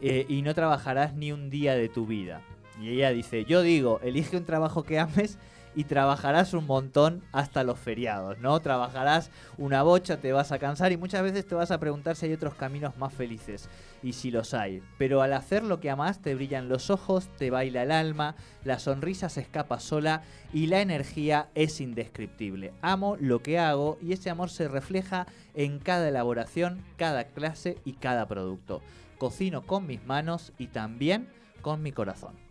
eh, 0.00 0.24
y 0.28 0.42
no 0.42 0.54
trabajarás 0.54 1.14
ni 1.14 1.32
un 1.32 1.50
día 1.50 1.74
de 1.74 1.88
tu 1.88 2.06
vida. 2.06 2.40
Y 2.80 2.90
ella 2.90 3.10
dice, 3.10 3.44
yo 3.44 3.62
digo, 3.62 4.00
elige 4.02 4.36
un 4.36 4.44
trabajo 4.44 4.84
que 4.84 4.98
ames 4.98 5.38
y 5.74 5.84
trabajarás 5.84 6.54
un 6.54 6.66
montón 6.66 7.22
hasta 7.32 7.64
los 7.64 7.78
feriados, 7.78 8.38
¿no? 8.38 8.58
Trabajarás 8.60 9.30
una 9.56 9.82
bocha, 9.82 10.18
te 10.18 10.32
vas 10.32 10.52
a 10.52 10.58
cansar 10.58 10.92
y 10.92 10.96
muchas 10.96 11.22
veces 11.22 11.46
te 11.46 11.54
vas 11.54 11.70
a 11.70 11.78
preguntar 11.78 12.16
si 12.16 12.26
hay 12.26 12.32
otros 12.32 12.54
caminos 12.54 12.96
más 12.96 13.12
felices. 13.12 13.68
Y 14.02 14.12
si 14.12 14.30
los 14.30 14.54
hay. 14.54 14.82
Pero 14.96 15.22
al 15.22 15.32
hacer 15.32 15.64
lo 15.64 15.80
que 15.80 15.90
amas 15.90 16.20
te 16.20 16.34
brillan 16.34 16.68
los 16.68 16.90
ojos, 16.90 17.28
te 17.36 17.50
baila 17.50 17.82
el 17.82 17.90
alma, 17.90 18.36
la 18.64 18.78
sonrisa 18.78 19.28
se 19.28 19.40
escapa 19.40 19.80
sola 19.80 20.22
y 20.52 20.66
la 20.66 20.80
energía 20.80 21.48
es 21.54 21.80
indescriptible. 21.80 22.72
Amo 22.80 23.16
lo 23.18 23.42
que 23.42 23.58
hago 23.58 23.98
y 24.00 24.12
ese 24.12 24.30
amor 24.30 24.50
se 24.50 24.68
refleja 24.68 25.26
en 25.54 25.78
cada 25.78 26.08
elaboración, 26.08 26.84
cada 26.96 27.24
clase 27.24 27.78
y 27.84 27.94
cada 27.94 28.26
producto. 28.28 28.82
Cocino 29.18 29.66
con 29.66 29.86
mis 29.86 30.04
manos 30.04 30.52
y 30.58 30.68
también 30.68 31.28
con 31.60 31.82
mi 31.82 31.90
corazón. 31.92 32.47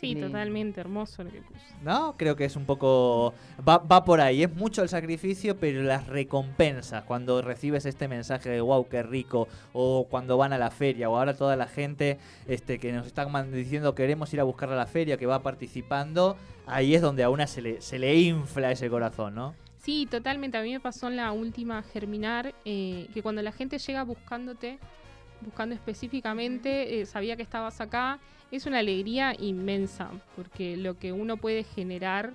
Sí, 0.00 0.14
totalmente 0.16 0.80
hermoso 0.80 1.22
lo 1.22 1.30
que 1.30 1.42
puso. 1.42 1.60
¿No? 1.82 2.14
Creo 2.16 2.34
que 2.34 2.46
es 2.46 2.56
un 2.56 2.64
poco... 2.64 3.34
Va, 3.68 3.78
va 3.78 4.02
por 4.04 4.20
ahí. 4.20 4.42
Es 4.42 4.54
mucho 4.54 4.82
el 4.82 4.88
sacrificio, 4.88 5.58
pero 5.58 5.82
las 5.82 6.06
recompensas. 6.06 7.04
Cuando 7.04 7.42
recibes 7.42 7.84
este 7.84 8.08
mensaje 8.08 8.48
de 8.48 8.60
wow, 8.62 8.88
qué 8.88 9.02
rico. 9.02 9.46
O 9.74 10.06
cuando 10.08 10.36
van 10.38 10.52
a 10.54 10.58
la 10.58 10.70
feria. 10.70 11.10
O 11.10 11.16
ahora 11.18 11.34
toda 11.34 11.54
la 11.56 11.66
gente 11.66 12.18
este, 12.48 12.78
que 12.78 12.92
nos 12.92 13.06
están 13.06 13.30
man- 13.30 13.52
diciendo 13.52 13.94
queremos 13.94 14.32
ir 14.32 14.40
a 14.40 14.44
buscar 14.44 14.72
a 14.72 14.76
la 14.76 14.86
feria, 14.86 15.18
que 15.18 15.26
va 15.26 15.42
participando. 15.42 16.36
Ahí 16.66 16.94
es 16.94 17.02
donde 17.02 17.22
a 17.22 17.30
una 17.30 17.46
se 17.46 17.60
le, 17.60 17.80
se 17.82 17.98
le 17.98 18.14
infla 18.16 18.72
ese 18.72 18.88
corazón, 18.88 19.34
¿no? 19.34 19.54
Sí, 19.82 20.06
totalmente. 20.10 20.56
A 20.56 20.62
mí 20.62 20.72
me 20.72 20.80
pasó 20.80 21.08
en 21.08 21.16
la 21.16 21.32
última 21.32 21.82
Germinar 21.82 22.54
eh, 22.64 23.06
que 23.12 23.22
cuando 23.22 23.42
la 23.42 23.52
gente 23.52 23.78
llega 23.78 24.02
buscándote 24.04 24.78
buscando 25.42 25.74
específicamente, 25.74 27.00
eh, 27.00 27.06
sabía 27.06 27.36
que 27.36 27.42
estabas 27.42 27.80
acá. 27.80 28.18
Es 28.50 28.66
una 28.66 28.78
alegría 28.78 29.34
inmensa, 29.38 30.10
porque 30.34 30.76
lo 30.76 30.98
que 30.98 31.12
uno 31.12 31.36
puede 31.36 31.62
generar, 31.62 32.32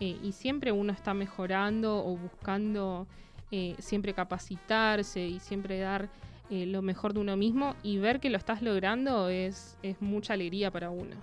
eh, 0.00 0.16
y 0.22 0.32
siempre 0.32 0.72
uno 0.72 0.92
está 0.92 1.12
mejorando 1.12 2.04
o 2.04 2.16
buscando 2.16 3.06
eh, 3.50 3.74
siempre 3.78 4.14
capacitarse 4.14 5.20
y 5.20 5.38
siempre 5.38 5.78
dar 5.78 6.08
eh, 6.48 6.64
lo 6.64 6.80
mejor 6.80 7.12
de 7.12 7.20
uno 7.20 7.36
mismo, 7.36 7.74
y 7.82 7.98
ver 7.98 8.20
que 8.20 8.30
lo 8.30 8.38
estás 8.38 8.62
logrando 8.62 9.28
es, 9.28 9.76
es 9.82 10.00
mucha 10.00 10.32
alegría 10.32 10.70
para 10.70 10.90
uno. 10.90 11.16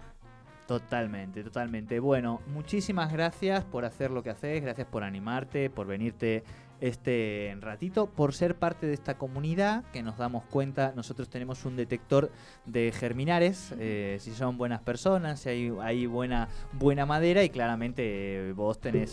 Totalmente, 0.67 1.43
totalmente. 1.43 1.99
Bueno, 1.99 2.41
muchísimas 2.47 3.11
gracias 3.11 3.63
por 3.63 3.85
hacer 3.85 4.11
lo 4.11 4.21
que 4.21 4.29
haces, 4.29 4.61
gracias 4.61 4.85
por 4.85 5.03
animarte, 5.03 5.69
por 5.69 5.87
venirte 5.87 6.43
este 6.81 7.55
ratito, 7.59 8.07
por 8.07 8.33
ser 8.33 8.55
parte 8.55 8.87
de 8.87 8.93
esta 8.93 9.17
comunidad 9.17 9.83
que 9.91 10.03
nos 10.03 10.17
damos 10.17 10.43
cuenta, 10.45 10.93
nosotros 10.95 11.29
tenemos 11.29 11.65
un 11.65 11.75
detector 11.75 12.31
de 12.65 12.91
germinares, 12.91 13.73
eh, 13.79 14.17
si 14.19 14.31
son 14.31 14.57
buenas 14.57 14.81
personas, 14.81 15.39
si 15.39 15.49
hay, 15.49 15.73
hay 15.81 16.05
buena, 16.05 16.49
buena 16.73 17.05
madera 17.05 17.43
y 17.43 17.49
claramente 17.49 18.49
eh, 18.49 18.53
vos 18.53 18.79
tenés, 18.79 19.11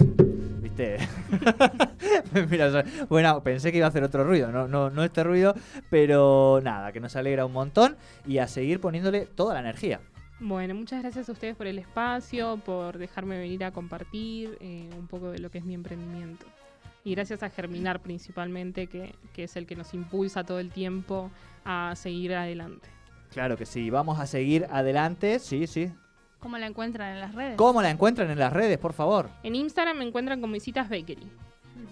viste, 0.61 0.99
mira, 2.51 2.85
bueno, 3.09 3.43
pensé 3.43 3.73
que 3.73 3.79
iba 3.79 3.87
a 3.87 3.91
hacer 3.91 4.05
otro 4.05 4.25
ruido, 4.25 4.53
no, 4.53 4.69
no, 4.69 4.91
no 4.91 5.05
este 5.05 5.25
ruido, 5.25 5.55
pero 5.91 6.61
nada, 6.63 6.93
que 6.93 7.01
nos 7.01 7.17
alegra 7.17 7.47
un 7.47 7.53
montón 7.53 7.97
y 8.27 8.39
a 8.39 8.49
seguir 8.49 8.81
poniéndole 8.81 9.27
toda 9.27 9.55
la 9.55 9.61
energía. 9.61 10.01
Bueno, 10.41 10.75
muchas 10.75 11.01
gracias 11.01 11.29
a 11.29 11.33
ustedes 11.33 11.57
por 11.57 11.67
el 11.67 11.79
espacio, 11.79 12.59
por 12.59 12.99
dejarme 12.99 13.39
venir 13.39 13.65
a 13.65 13.71
compartir 13.71 14.59
eh, 14.61 14.91
un 14.99 15.07
poco 15.07 15.31
de 15.31 15.39
lo 15.39 15.51
que 15.51 15.59
es 15.59 15.65
mi 15.65 15.75
emprendimiento. 15.75 16.45
Y 17.05 17.15
gracias 17.15 17.43
a 17.43 17.51
Germinar 17.51 18.01
principalmente, 18.01 18.87
que, 18.87 19.15
que 19.35 19.45
es 19.45 19.57
el 19.57 19.67
que 19.67 19.77
nos 19.77 19.93
impulsa 19.93 20.43
todo 20.43 20.59
el 20.59 20.71
tiempo 20.71 21.31
a 21.65 21.95
seguir 21.97 22.35
adelante. 22.35 22.89
Claro 23.31 23.57
que 23.57 23.67
sí, 23.67 23.91
vamos 23.91 24.19
a 24.19 24.27
seguir 24.27 24.67
adelante, 24.71 25.39
sí, 25.39 25.67
sí. 25.67 25.93
¿Cómo 26.41 26.57
la 26.57 26.67
encuentran 26.67 27.15
en 27.15 27.21
las 27.21 27.35
redes? 27.35 27.57
¿Cómo 27.57 27.83
la 27.83 27.91
encuentran 27.91 28.31
en 28.31 28.39
las 28.39 28.53
redes, 28.53 28.79
por 28.79 28.93
favor? 28.93 29.29
En 29.43 29.55
Instagram 29.55 29.99
me 29.99 30.05
encuentran 30.07 30.41
como 30.41 30.53
Visitas 30.53 30.89
Bakery. 30.89 31.31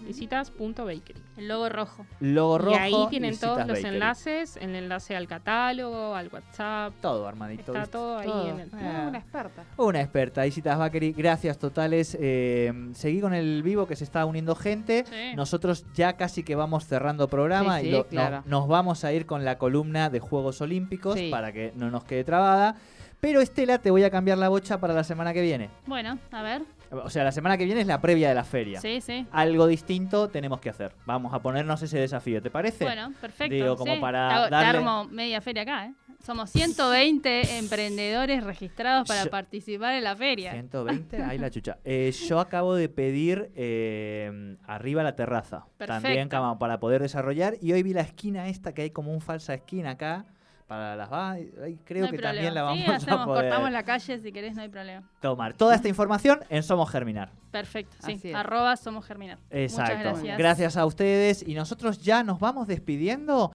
Visitas.bakery. 0.06 1.20
El 1.36 1.48
logo 1.48 1.68
rojo. 1.68 2.06
Logo 2.20 2.58
rojo. 2.58 2.72
Y 2.72 2.78
ahí 2.78 2.94
tienen 3.10 3.30
Visitas 3.30 3.50
todos 3.54 3.66
los 3.66 3.76
Bakery. 3.78 3.94
enlaces, 3.94 4.56
el 4.56 4.74
enlace 4.74 5.16
al 5.16 5.26
catálogo, 5.28 6.14
al 6.14 6.28
WhatsApp. 6.28 6.92
Todo 7.00 7.26
armadito. 7.26 7.62
Está 7.72 7.78
¿viste? 7.80 7.92
todo 7.92 8.18
ahí 8.18 8.26
Todo. 8.26 8.48
en 8.48 8.60
el... 8.60 8.70
Ah. 8.74 9.06
una 9.08 9.18
experta. 9.18 9.64
Una 9.76 10.00
experta, 10.00 10.46
Isitas 10.46 10.78
Bakery, 10.78 11.12
gracias 11.12 11.58
totales. 11.58 12.16
Eh, 12.20 12.72
seguí 12.94 13.20
con 13.20 13.34
el 13.34 13.62
vivo 13.62 13.86
que 13.86 13.96
se 13.96 14.04
está 14.04 14.24
uniendo 14.26 14.54
gente. 14.54 15.04
Sí. 15.08 15.34
Nosotros 15.36 15.84
ya 15.94 16.14
casi 16.14 16.42
que 16.42 16.54
vamos 16.54 16.86
cerrando 16.86 17.28
programa 17.28 17.80
Sí, 17.80 17.88
y 17.88 18.14
no- 18.16 18.42
nos 18.46 18.68
vamos 18.68 19.04
a 19.04 19.12
ir 19.12 19.26
con 19.26 19.44
la 19.44 19.58
columna 19.58 20.10
de 20.10 20.20
Juegos 20.20 20.60
Olímpicos 20.60 21.18
Sí. 21.18 21.30
para 21.30 21.52
que 21.52 21.72
no 21.76 21.90
nos 21.90 22.04
quede 22.04 22.24
trabada. 22.24 22.76
Pero 23.20 23.40
Estela, 23.40 23.78
te 23.78 23.90
voy 23.92 24.02
a 24.02 24.10
cambiar 24.10 24.36
la 24.38 24.48
bocha 24.48 24.80
para 24.80 24.94
la 24.94 25.04
semana 25.04 25.32
que 25.32 25.42
viene. 25.42 25.70
Bueno, 25.86 26.18
a 26.32 26.42
ver. 26.42 26.62
O 26.92 27.10
sea, 27.10 27.24
la 27.24 27.32
semana 27.32 27.56
que 27.56 27.64
viene 27.64 27.80
es 27.80 27.86
la 27.86 28.00
previa 28.00 28.28
de 28.28 28.34
la 28.34 28.44
feria. 28.44 28.80
Sí, 28.80 29.00
sí. 29.00 29.26
Algo 29.32 29.66
distinto 29.66 30.28
tenemos 30.28 30.60
que 30.60 30.68
hacer. 30.70 30.94
Vamos 31.06 31.32
a 31.32 31.40
ponernos 31.40 31.80
ese 31.82 31.98
desafío, 31.98 32.42
¿te 32.42 32.50
parece? 32.50 32.84
Bueno, 32.84 33.12
perfecto. 33.20 33.54
Digo, 33.54 33.76
como 33.76 33.94
sí. 33.94 34.00
para 34.00 34.44
Te 34.44 34.50
darle- 34.54 34.78
armo 34.78 35.04
media 35.06 35.40
feria 35.40 35.62
acá, 35.62 35.86
¿eh? 35.86 35.94
Somos 36.24 36.50
120 36.50 37.58
emprendedores 37.58 38.44
registrados 38.44 39.08
para 39.08 39.24
Yo- 39.24 39.30
participar 39.30 39.94
en 39.94 40.04
la 40.04 40.14
feria. 40.14 40.52
120, 40.52 41.16
ahí 41.24 41.38
la 41.38 41.50
chucha. 41.50 41.78
Eh, 41.84 42.12
yo 42.28 42.38
acabo 42.38 42.74
de 42.76 42.88
pedir 42.88 43.50
eh, 43.56 44.56
arriba 44.66 45.02
la 45.02 45.16
terraza. 45.16 45.64
Perfecto. 45.78 46.02
También 46.02 46.28
para 46.28 46.78
poder 46.78 47.02
desarrollar. 47.02 47.54
Y 47.60 47.72
hoy 47.72 47.82
vi 47.82 47.92
la 47.94 48.02
esquina 48.02 48.48
esta, 48.48 48.72
que 48.72 48.82
hay 48.82 48.90
como 48.90 49.12
un 49.12 49.20
falsa 49.20 49.54
esquina 49.54 49.90
acá. 49.90 50.24
Para 50.66 50.96
las 50.96 51.12
va- 51.12 51.32
ay, 51.32 51.50
creo 51.84 52.04
no 52.06 52.10
que 52.10 52.16
problema. 52.16 52.32
también 52.34 52.54
la 52.54 52.62
vamos 52.62 52.78
sí, 52.84 52.90
hacemos, 52.90 53.20
a 53.20 53.24
poder 53.24 53.44
cortamos 53.50 53.70
la 53.72 53.82
calle 53.82 54.18
si 54.18 54.32
querés, 54.32 54.54
no 54.54 54.62
hay 54.62 54.68
problema. 54.68 55.02
tomar. 55.20 55.52
Toda 55.54 55.74
esta 55.74 55.88
información 55.88 56.40
en 56.48 56.62
Somos 56.62 56.90
Germinar. 56.90 57.30
Perfecto, 57.50 57.94
sí. 58.00 58.18
Es. 58.24 58.34
Arroba 58.34 58.76
somos 58.76 59.04
germinar. 59.04 59.38
Exacto. 59.50 60.10
Muchas 60.18 60.38
gracias. 60.38 60.76
a 60.78 60.86
ustedes. 60.86 61.46
Y 61.46 61.54
nosotros 61.54 62.00
ya 62.02 62.24
nos 62.24 62.40
vamos 62.40 62.66
despidiendo 62.66 63.50